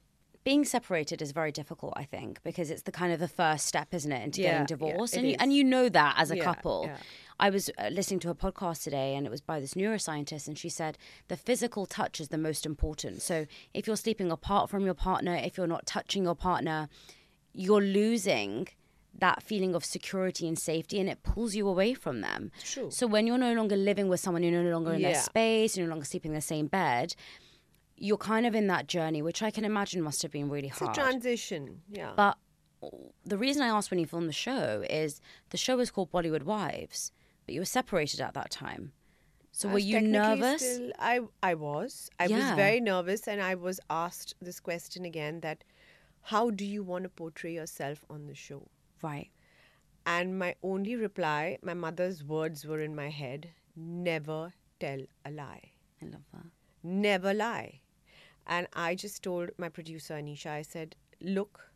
[0.44, 3.92] being separated is very difficult, I think, because it's the kind of the first step,
[3.92, 5.36] isn't it, into Yeah, getting divorced, it and you, is.
[5.40, 6.84] and you know that as a Yeah, couple.
[6.86, 6.96] yeah.
[7.38, 10.56] I was uh, listening to a podcast today, and it was by this neuroscientist, and
[10.56, 10.96] she said
[11.28, 13.20] the physical touch is the most important.
[13.22, 16.88] So, if you're sleeping apart from your partner, if you're not touching your partner,
[17.64, 18.68] you're losing
[19.18, 22.50] that feeling of security and safety, and it pulls you away from them.
[22.62, 22.90] True.
[22.90, 25.20] So, when you're no longer living with someone, you're no longer in their Yeah.
[25.22, 27.14] space, you're no longer sleeping in the same bed
[27.98, 30.90] you're kind of in that journey, which I can imagine must have been really hard.
[30.90, 31.80] It's a transition.
[31.90, 32.12] Yeah.
[32.14, 32.36] but
[33.24, 36.42] the reason I asked when you filmed the show is the show is called Bollywood
[36.42, 37.10] Wives,
[37.46, 38.92] but you were separated at that time.
[39.50, 40.60] So were you nervous?
[40.60, 42.10] Still, I I was.
[42.20, 42.36] I Yeah.
[42.36, 45.64] was very nervous, and I was asked this question again: that
[46.30, 48.62] how do you want to portray yourself on the show?
[49.02, 49.30] Right.
[50.04, 55.72] And my only reply, my mother's words were in my head: never tell a lie.
[56.02, 56.46] I love that.
[56.82, 57.80] never lie.
[58.46, 61.70] And I just told my producer Anisha, I said, look,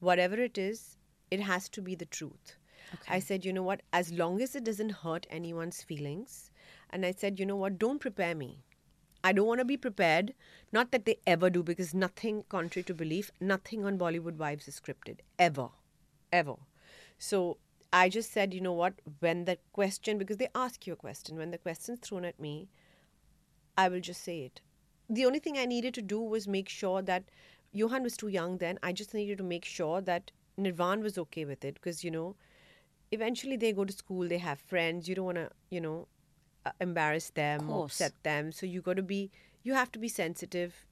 [0.00, 0.98] whatever it is,
[1.30, 2.56] it has to be the truth.
[2.94, 3.14] Okay.
[3.16, 6.50] I said, you know what, as long as it doesn't hurt anyone's feelings.
[6.90, 8.64] And I said, you know what, don't prepare me.
[9.26, 10.34] I don't want to be prepared.
[10.70, 14.80] Not that they ever do, because nothing, contrary to belief, nothing on Bollywood Wives is
[14.80, 15.18] scripted.
[15.36, 15.70] Ever.
[16.32, 16.54] Ever.
[17.18, 17.56] So
[17.92, 21.38] I just said, you know what, when the question, because they ask you a question,
[21.38, 22.68] when the question's thrown at me,
[23.76, 24.60] I will just say it.
[25.10, 27.24] The only thing I needed to do was make sure that
[27.74, 28.78] Yohan was too young then.
[28.80, 32.36] I just needed to make sure that Nirvan was okay with it because, you know,
[33.10, 35.08] eventually they go to school, they have friends.
[35.08, 36.06] You don't want to, you know,
[36.80, 38.52] embarrass them or upset them.
[38.52, 39.30] So you got to be,
[39.62, 40.86] you have to be sensitive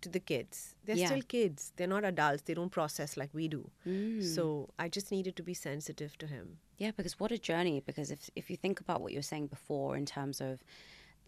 [0.00, 0.74] to the kids.
[0.84, 1.06] They're Yeah.
[1.06, 1.72] still kids.
[1.76, 2.42] They're not adults.
[2.42, 3.70] They don't process like we do.
[3.86, 4.22] Mm.
[4.22, 6.58] So I just needed to be sensitive to him.
[6.76, 7.80] Yeah, because what a journey.
[7.80, 10.62] Because if if you think about what you were saying before in terms of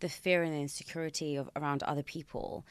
[0.01, 2.67] the fear and the insecurity of around other people,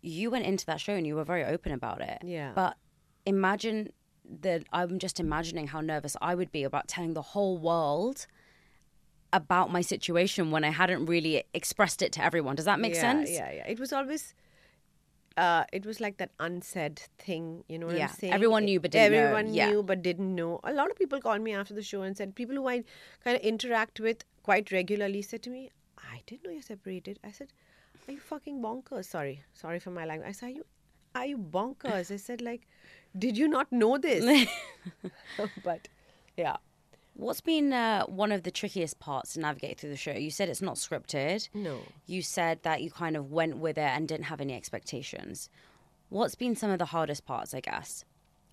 [0.00, 2.18] you went into that show and you were very open about it.
[2.22, 2.52] Yeah.
[2.54, 2.76] But
[3.26, 3.92] imagine
[4.40, 8.26] that I'm just imagining how nervous I would be about telling the whole world
[9.32, 12.56] about my situation when I hadn't really expressed it to everyone.
[12.56, 13.30] Does that make yeah, sense?
[13.30, 13.66] Yeah, yeah.
[13.68, 14.34] It was always.
[15.36, 18.32] Uh, it was like that unsaid thing, you know what Yeah, I'm saying?
[18.32, 19.70] everyone knew but didn't know, Everyone yeah.
[19.70, 20.58] knew but didn't know.
[20.64, 22.82] A lot of people called me after the show and said, people who I
[23.22, 27.20] kind of interact with quite regularly said to me, I didn't know you're separated.
[27.22, 27.52] I said,
[28.08, 29.04] are you fucking bonkers?
[29.04, 30.28] Sorry, sorry for my language.
[30.28, 30.64] I said, are you,
[31.14, 32.10] are you bonkers?
[32.10, 32.66] I said, like,
[33.16, 34.24] did you not know this?
[35.62, 35.86] but
[36.36, 36.56] yeah.
[37.18, 40.12] What's been uh, one of the trickiest parts to navigate through the show?
[40.12, 41.48] You said it's not scripted.
[41.52, 41.80] No.
[42.06, 45.50] You said that you kind of went with it and didn't have any expectations.
[46.10, 48.04] What's been some of the hardest parts, I guess?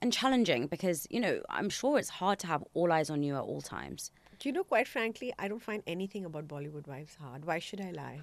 [0.02, 3.36] And challenging because, you know, I'm sure it's hard to have all eyes on you
[3.36, 4.10] at all times.
[4.40, 7.46] Do you know, quite frankly, I don't find anything about Bollywood wives hard.
[7.46, 8.22] Why should I lie?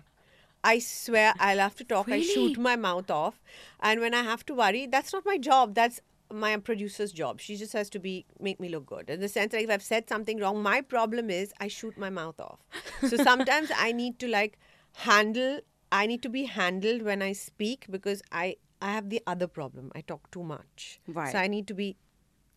[0.65, 2.11] I swear I'll have to talk.
[2.11, 3.41] I shoot my mouth off.
[3.79, 5.75] And when I have to worry, that's not my job.
[5.77, 6.01] That's
[6.33, 7.41] my producer's job.
[7.41, 9.11] She just has to be make me look good.
[9.11, 12.11] In the sense like if I've said something wrong, my problem is I shoot my
[12.11, 12.61] mouth off.
[13.09, 14.59] So sometimes I need to like
[14.95, 15.61] handle
[15.91, 19.93] I need to be handled when I speak because I I have the other problem.
[19.95, 21.01] I talk too much.
[21.07, 21.31] Right.
[21.33, 21.97] So I need to be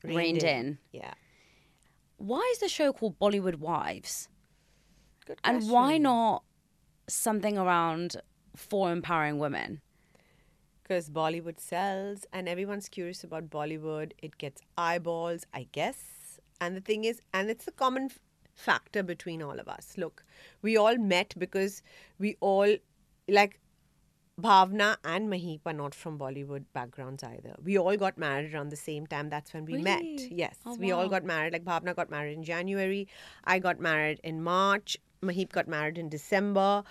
[0.03, 0.78] Reined in.
[0.91, 1.13] Yeah.
[2.17, 4.30] Why is the show called Bollywood Wives?
[5.26, 5.63] Good question.
[5.63, 6.43] And why not
[7.07, 8.17] something around
[8.55, 9.82] for empowering women?
[10.86, 14.11] Because Bollywood sells and everyone's curious about Bollywood.
[14.21, 16.39] It gets eyeballs, I guess.
[16.61, 18.19] And the thing is, and it's a common f-
[18.53, 19.93] factor between all of us.
[19.97, 20.23] Look,
[20.61, 21.81] we all met because
[22.19, 22.75] we all,
[23.27, 23.59] like,
[24.39, 27.55] Bhavna and Mahip are not from Bollywood backgrounds either.
[27.63, 29.29] We all got married around the same time.
[29.29, 30.03] That's when we met.
[30.29, 30.57] Yes.
[30.65, 31.53] Oh, we all got married.
[31.53, 33.07] Like, Bhavna got married in January.
[33.45, 34.97] I got married in March.
[35.23, 36.83] Mahip got married in December.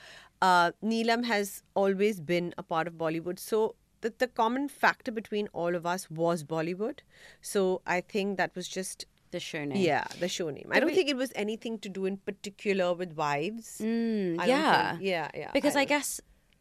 [0.43, 3.39] Uh, Neelam has always been a part of Bollywood.
[3.39, 6.99] So, the, the common factor between all of us was Bollywood.
[7.41, 7.61] So,
[7.97, 8.99] I think that was just
[9.31, 9.79] The show name.
[9.91, 10.69] yeah, the show name.
[10.75, 13.69] I don't we- think it was anything to do in particular with wives.
[13.83, 14.91] Mm, I don't yeah.
[14.93, 15.51] think- yeah, yeah.
[15.59, 16.09] Because I, don't- guess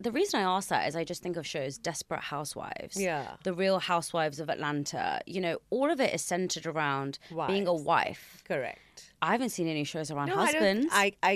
[0.08, 2.96] the reason I ask that is I just think of shows Desperate Housewives.
[3.10, 3.28] Yeah.
[3.48, 5.22] The Real Housewives of Atlanta.
[5.36, 7.20] You know, all of it is centered around
[7.52, 8.44] being a wife.
[8.52, 9.14] correct.
[9.22, 10.86] I haven't seen any shows around No, I husbands.
[10.88, 10.94] don't.
[11.06, 11.34] I, I,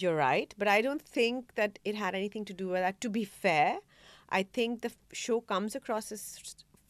[0.00, 3.00] you're right, but I don't think that it had anything to do with that.
[3.02, 3.70] To be fair,
[4.32, 6.40] I think the show comes across as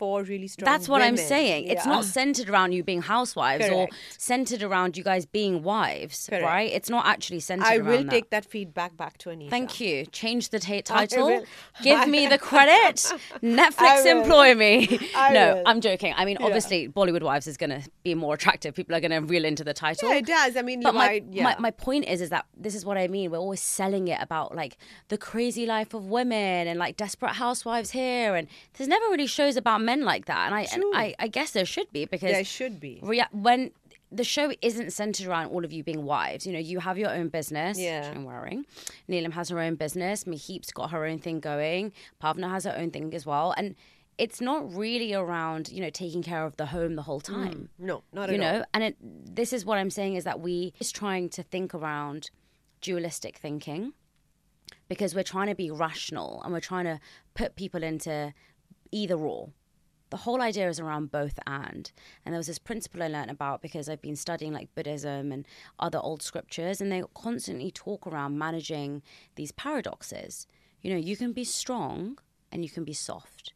[0.06, 0.64] really strong.
[0.70, 1.28] That's what I'm women.
[1.28, 1.66] saying.
[1.68, 3.92] It's not centered around you being housewives Correct.
[3.92, 6.44] or centered around you guys being wives, Correct.
[6.44, 6.70] right?
[6.72, 8.10] It's not actually centered I around will that.
[8.10, 9.50] take that feedback back to Anita.
[9.50, 10.06] Thank you.
[10.06, 11.44] Change the I title.
[11.82, 12.96] Give me the credit.
[13.42, 14.98] Netflix employ me.
[15.16, 15.62] I no, will.
[15.66, 16.14] I'm joking.
[16.16, 16.46] I mean, Yeah.
[16.46, 18.74] obviously, Bollywood Wives is going to be more attractive.
[18.74, 20.08] People are going to reel into the title.
[20.08, 20.56] Yeah, it does.
[20.56, 21.42] I mean, But you my, might- yeah.
[21.44, 23.30] my my point is is that this is what I mean.
[23.30, 24.76] We're always selling it about like
[25.08, 29.56] the crazy life of women and like desperate housewives here, and there's never really shows
[29.56, 30.46] about men like that.
[30.46, 32.98] And I and I, I guess there should be because there should be.
[33.02, 33.70] rea- when
[34.10, 36.46] the show isn't centered around all of you being wives.
[36.46, 37.78] You know, you have your own business.
[37.78, 38.08] Yeah.
[38.08, 38.66] which I'm wearing.
[39.08, 40.24] Neelam has her own business.
[40.24, 41.92] Mahip's got her own thing going.
[42.22, 43.54] Bhavna has her own thing as well.
[43.56, 43.74] And
[44.18, 47.34] it's not really around, you know, taking care of the home the whole mm.
[47.34, 47.68] time.
[47.78, 48.64] No, not you at know, all.
[48.74, 52.30] and it, this is what I'm saying is that we is trying to think around
[52.80, 53.94] dualistic thinking
[54.88, 57.00] because we're trying to be rational and we're trying to
[57.34, 58.34] put people into
[58.90, 59.50] either or
[60.12, 61.90] the whole idea is around both and.
[62.24, 65.46] And there was this principle I learned about because I've been studying like Buddhism and
[65.78, 69.00] other old scriptures, and they constantly talk around managing
[69.36, 70.46] these paradoxes.
[70.82, 72.18] You know, you can be strong
[72.52, 73.54] and you can be soft.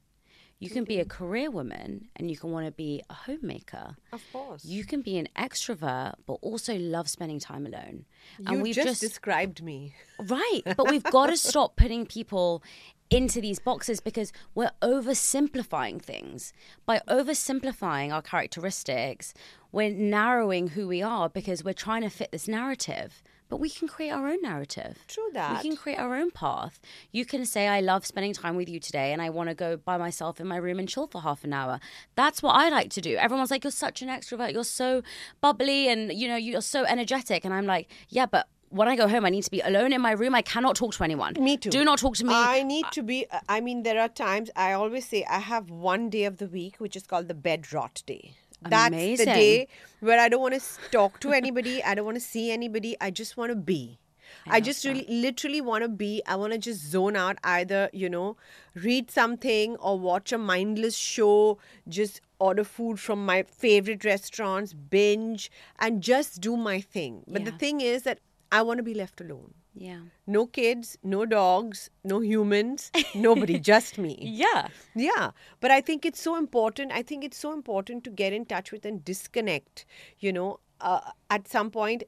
[0.59, 1.24] You can be a mm-hmm.
[1.24, 3.96] career woman and you can want to be a homemaker.
[4.11, 4.64] Of course.
[4.64, 8.07] You can be an extrovert but also love spending time alone.
[8.46, 9.94] And you just, described me.
[10.18, 10.62] Right.
[10.64, 12.62] But we've got to stop putting people
[13.11, 16.52] into these boxes because we're oversimplifying things.
[16.84, 19.34] By oversimplifying our characteristics,
[19.72, 23.22] we're narrowing who we are because we're trying to fit this narrative.
[23.48, 25.04] But we can create our own narrative.
[25.07, 25.62] True that.
[25.62, 26.80] We can create our own path.
[27.12, 29.76] You can say, I love spending time with you today and I want to go
[29.76, 31.78] by myself in my room and chill for half an hour.
[32.16, 33.16] That's what I like to do.
[33.16, 34.52] Everyone's like, You're such an extrovert.
[34.52, 35.02] You're so
[35.40, 37.44] bubbly and, you know, you're so energetic.
[37.44, 40.00] And I'm like, Yeah, but when I go home, I need to be alone in
[40.00, 40.34] my room.
[40.34, 41.34] I cannot talk to anyone.
[41.38, 41.70] Me too.
[41.70, 42.32] Do not talk to me.
[42.34, 43.26] I need to be.
[43.30, 46.46] Uh, I mean, there are times I always say I have one day of the
[46.46, 48.32] week which is called the bed rot day.
[48.62, 49.26] That's Amazing.
[49.26, 49.68] the day
[50.00, 51.82] where I don't want to talk to anybody.
[51.82, 52.96] I don't want to see anybody.
[53.00, 53.98] I just want to be.
[54.46, 54.88] I, love just that.
[54.90, 58.36] really, literally want to be, I want to just zone out, either, you know,
[58.74, 61.58] read something or watch a mindless show,
[61.88, 67.24] just order food from my favorite restaurants, binge, and just do my thing.
[67.26, 68.20] But the thing is that
[68.51, 69.55] I want to be left alone.
[69.74, 70.01] Yeah.
[70.26, 74.16] No kids, no dogs, no humans, nobody, just me.
[74.20, 74.68] Yeah.
[74.94, 76.92] Yeah, but I think it's so important.
[76.92, 79.84] I think it's so important to get in touch with and disconnect,
[80.18, 82.05] you know, uh, at some point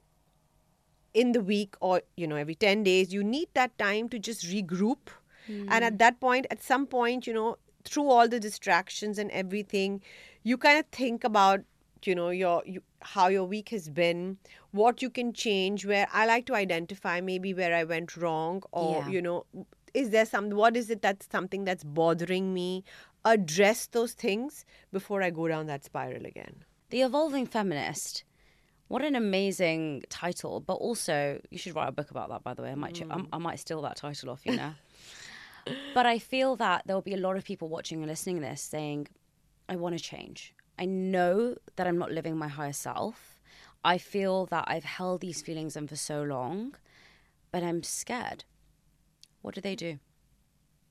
[1.12, 3.12] in the week or, you know, every 10 days.
[3.12, 5.08] You need that time to just regroup.
[5.70, 10.02] And at that point, at some point, you know, through all the distractions and everything,
[10.42, 11.60] you kind of think about,
[12.06, 14.38] you know, your you, how your week has been,
[14.72, 18.98] what you can change, where I like to identify maybe where I went wrong or,
[19.00, 19.08] Yeah.
[19.08, 19.46] you know,
[19.94, 22.84] is there some what is it that's something that's bothering me
[23.24, 26.54] address those things before i go down that spiral again
[26.90, 28.24] The Evolving Feminist.
[28.88, 32.42] What an amazing title, but also you should write a book about that.
[32.42, 33.28] By the way, I might, ch- I'm- mm.
[33.32, 34.74] I might steal that title off you now.
[35.94, 38.42] but I feel that there will be a lot of people watching and listening to
[38.42, 39.08] this saying,
[39.68, 40.54] "I want to change.
[40.78, 43.40] I know that I'm not living my higher self.
[43.84, 46.74] I feel that I've held these feelings in for so long,
[47.50, 48.44] but I'm scared."
[49.42, 49.98] What do they do?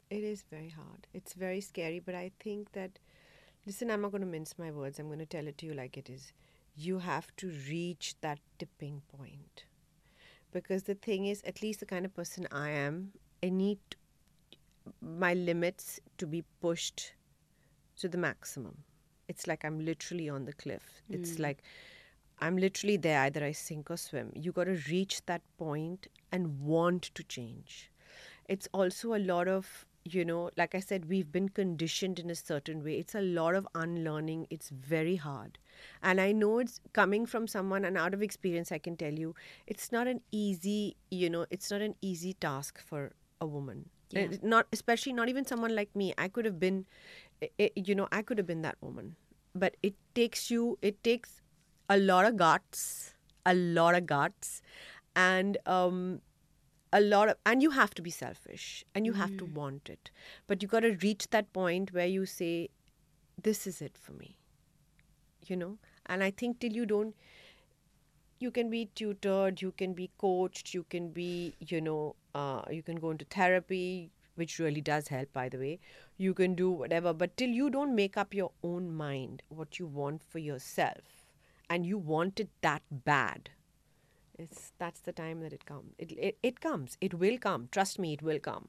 [0.10, 3.00] it is very hard it's very scary but i think that
[3.66, 5.74] listen i'm not going to mince my words i'm going to tell it to you
[5.74, 6.32] like it is
[6.76, 9.66] you have to reach that tipping point
[10.52, 13.12] because the thing is at least the kind of person i am
[13.44, 13.80] i need
[15.02, 17.14] my limits to be pushed
[17.98, 18.84] to the maximum.
[19.28, 21.02] It's like I'm literally on the cliff.
[21.10, 21.44] It's hmm.
[21.44, 21.64] like
[22.40, 24.32] I'm literally there, either I sink or swim.
[24.36, 27.92] You got to reach that point and want to change.
[28.48, 32.36] It's also a lot of, you know, like I said, we've been conditioned in a
[32.36, 32.94] certain way.
[33.00, 34.48] It's a lot of unlearning.
[34.50, 35.58] It's very hard.
[36.02, 39.36] And I know it's coming from someone, and out of experience, I can tell you,
[39.66, 43.90] it's not an easy, you know, it's not an easy task for a woman.
[44.12, 44.28] Yeah.
[44.42, 46.14] Not especially not even someone like me.
[46.18, 46.86] I could have been,
[47.42, 49.16] i- i- you know, I could have been that woman.
[49.54, 50.78] But it takes you.
[50.82, 51.42] It takes
[51.90, 53.16] a lot of guts,
[53.46, 54.62] a lot of guts,
[55.16, 56.22] and um,
[56.94, 60.12] a lot of, and you have to be selfish and you have to want it.
[60.48, 62.70] But you got to reach that point where you say,
[63.50, 64.38] "This is it for me,"
[65.48, 65.78] you know.
[66.06, 67.16] And I think till you don't
[68.40, 72.84] you can be tutored you can be coached you can be you know uh, you
[72.84, 75.80] can go into therapy which really does help by the way
[76.18, 79.86] you can do whatever but till you don't make up your own mind what you
[79.86, 81.26] want for yourself
[81.70, 83.50] and you want it that bad
[84.38, 88.00] it's that's the time that it comes it, it, it comes it will come trust
[88.00, 88.68] me it will come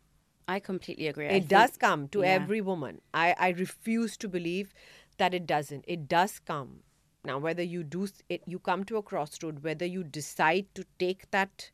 [0.51, 1.27] I completely agree.
[1.27, 2.29] I it think- does come to yeah.
[2.29, 3.03] every woman.
[3.13, 4.73] I, I refuse to believe
[5.19, 5.85] that it doesn't.
[5.87, 6.81] It does come.
[7.23, 11.31] Now, whether you do it, you come to a crossroad, whether you decide to take
[11.33, 11.71] that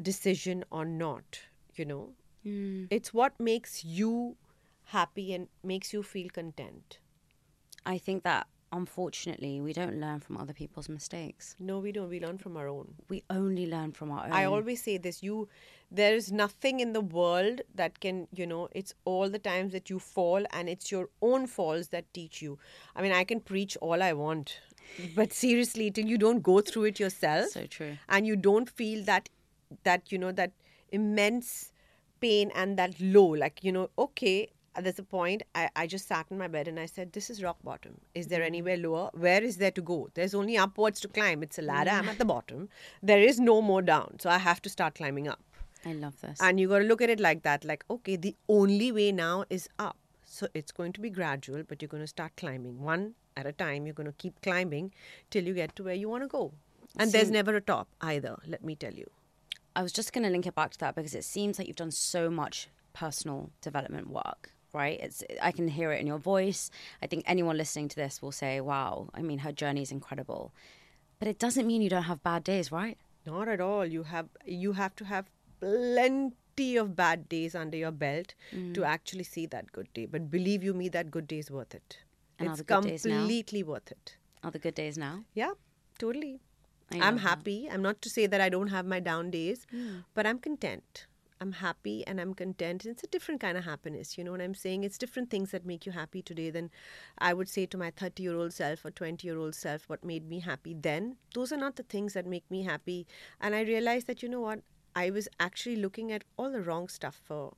[0.00, 1.40] decision or not,
[1.74, 2.10] you know,
[2.46, 2.86] Mm.
[2.90, 4.36] it's what makes you
[4.90, 6.98] happy and makes you feel content.
[7.84, 11.54] I think that unfortunately we don't learn from other people's mistakes.
[11.58, 12.08] No, we don't.
[12.08, 12.94] We learn from our own.
[13.08, 14.32] We only learn from our own.
[14.32, 15.48] I always say this you
[15.90, 19.88] there is nothing in the world that can you know it's all the times that
[19.90, 22.58] you fall and it's your own falls that teach you
[22.96, 24.58] i mean i can preach all i want
[25.14, 27.92] but seriously till you don't go through it yourself So true.
[28.08, 29.28] and you don't feel that
[29.84, 30.50] that you know that
[30.90, 31.72] immense
[32.20, 36.06] pain and that low like you know okay uh, there's a point I, I just
[36.06, 37.98] sat in my bed and i said this is rock bottom.
[38.14, 38.46] Is there mm-hmm.
[38.46, 39.10] anywhere lower?
[39.14, 40.08] Where is there to go?
[40.14, 41.42] There's only upwards to climb.
[41.42, 41.90] It's a ladder.
[41.90, 42.28] I'm at the mm-hmm.
[42.28, 42.68] bottom.
[43.02, 44.18] There is no more down.
[44.20, 45.40] So i have to start climbing up.
[45.84, 46.40] I love this.
[46.40, 49.44] and you got to look at it like that like okay the only way now
[49.48, 49.96] is up.
[50.24, 53.52] So it's going to be gradual but you're going to start climbing one at a
[53.52, 53.86] time.
[53.86, 54.92] You're going to keep climbing
[55.30, 56.52] till you get to where you want to go.
[56.98, 59.10] And there's never a top either let me tell you
[59.76, 61.76] I was just going to link it back to that because it seems like you've
[61.76, 64.98] done so much personal development work, right?
[64.98, 66.70] It's I can hear it in your voice.
[67.02, 70.54] I think anyone listening to this will say, "Wow, I mean, her journey is incredible."
[71.18, 72.96] But it doesn't mean you don't have bad days, right?
[73.26, 73.84] Not at all.
[73.84, 78.72] You have you have to have plenty of bad days under your belt mm.
[78.74, 80.06] to actually see that good day.
[80.06, 81.98] But believe you me, that good day is worth it.
[82.38, 83.18] And it's the good days now?
[83.18, 84.16] completely worth it.
[84.42, 85.24] Are the good days now?
[85.34, 85.52] Yeah,
[85.98, 86.40] totally.
[86.92, 87.68] I'm happy.
[87.70, 89.98] I'm not to say that I don't have my down days, hmm.
[90.14, 91.06] but I'm content.
[91.40, 92.86] I'm happy and I'm content.
[92.86, 94.16] It's a different kind of happiness.
[94.16, 94.84] You know what I'm saying?
[94.84, 96.70] It's different things that make you happy today than
[97.18, 100.04] I would say to my 30 year old self or 20 year old self what
[100.04, 101.16] made me happy then.
[101.34, 103.06] Those are not the things that make me happy.
[103.40, 104.60] And I realized that, you know what?
[104.94, 107.54] I was actually looking at all the wrong stuff for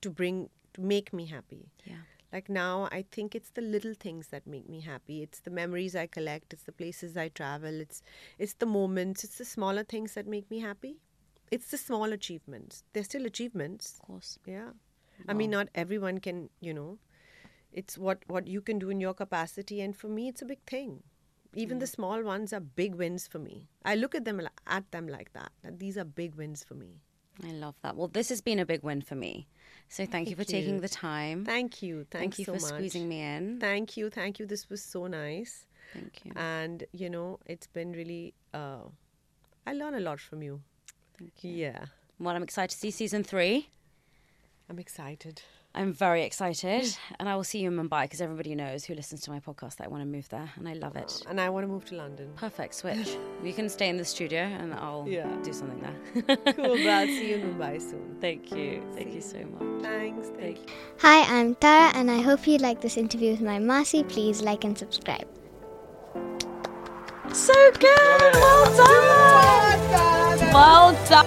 [0.00, 1.68] to bring to make me happy.
[1.84, 1.96] Yeah.
[2.32, 5.22] Like now, I think it's the little things that make me happy.
[5.22, 6.52] It's the memories I collect.
[6.52, 7.80] It's the places I travel.
[7.80, 8.02] It's
[8.38, 9.24] it's the moments.
[9.24, 10.96] It's the smaller things that make me happy.
[11.50, 12.84] it's the small achievements.
[12.92, 13.98] They're still achievements.
[14.00, 14.38] Of course.
[14.46, 14.70] Yeah.
[15.28, 16.98] I mean, not everyone can, you know,
[17.72, 19.80] it's what, what you can do in your capacity.
[19.80, 21.02] And for me, it's a big thing.
[21.54, 21.94] Even the mm.
[21.94, 23.68] small ones are big wins for me.
[23.84, 25.50] I look at them at them like that.
[25.62, 27.00] That these are big wins for me.
[27.44, 27.96] I love that.
[27.96, 29.48] Well, this has been a big win for me.
[29.90, 30.80] So thank, you for taking you.
[30.80, 31.44] the time.
[31.44, 32.06] Thank you.
[32.12, 32.74] Thank you so for much.
[32.74, 33.58] squeezing me in.
[33.58, 34.08] Thank you.
[34.08, 34.46] Thank you.
[34.46, 35.66] This was so nice.
[35.92, 36.32] Thank you.
[36.36, 38.84] And, you know, it's been really, uh,
[39.66, 40.60] I learn a lot from you.
[41.18, 41.50] Thank you.
[41.50, 41.86] Yeah.
[42.20, 43.68] Well, I'm excited to see season three.
[44.68, 45.42] I'm excited.
[45.72, 46.82] I'm very excited.
[46.82, 46.98] Mm.
[47.20, 49.76] And I will see you in Mumbai because everybody knows who listens to my podcast
[49.76, 50.50] that I want to move there.
[50.56, 51.22] And I love it.
[51.28, 52.32] And I want to move to London.
[52.36, 53.16] Perfect switch.
[53.42, 55.28] we can stay in the studio and I'll Yeah.
[55.44, 56.36] do something there.
[56.54, 56.76] cool.
[56.76, 58.16] But I'll see you in Mumbai soon.
[58.20, 58.82] Thank you.
[58.96, 59.82] Thank you so much.
[59.82, 60.28] Thanks.
[60.36, 60.66] Thank you.
[60.98, 64.06] Hi, I'm Tara, and I hope you like this interview with my Masi.
[64.08, 65.28] Please like and subscribe.
[67.32, 68.34] So good.
[68.34, 70.52] Well done.
[70.52, 71.26] Well done.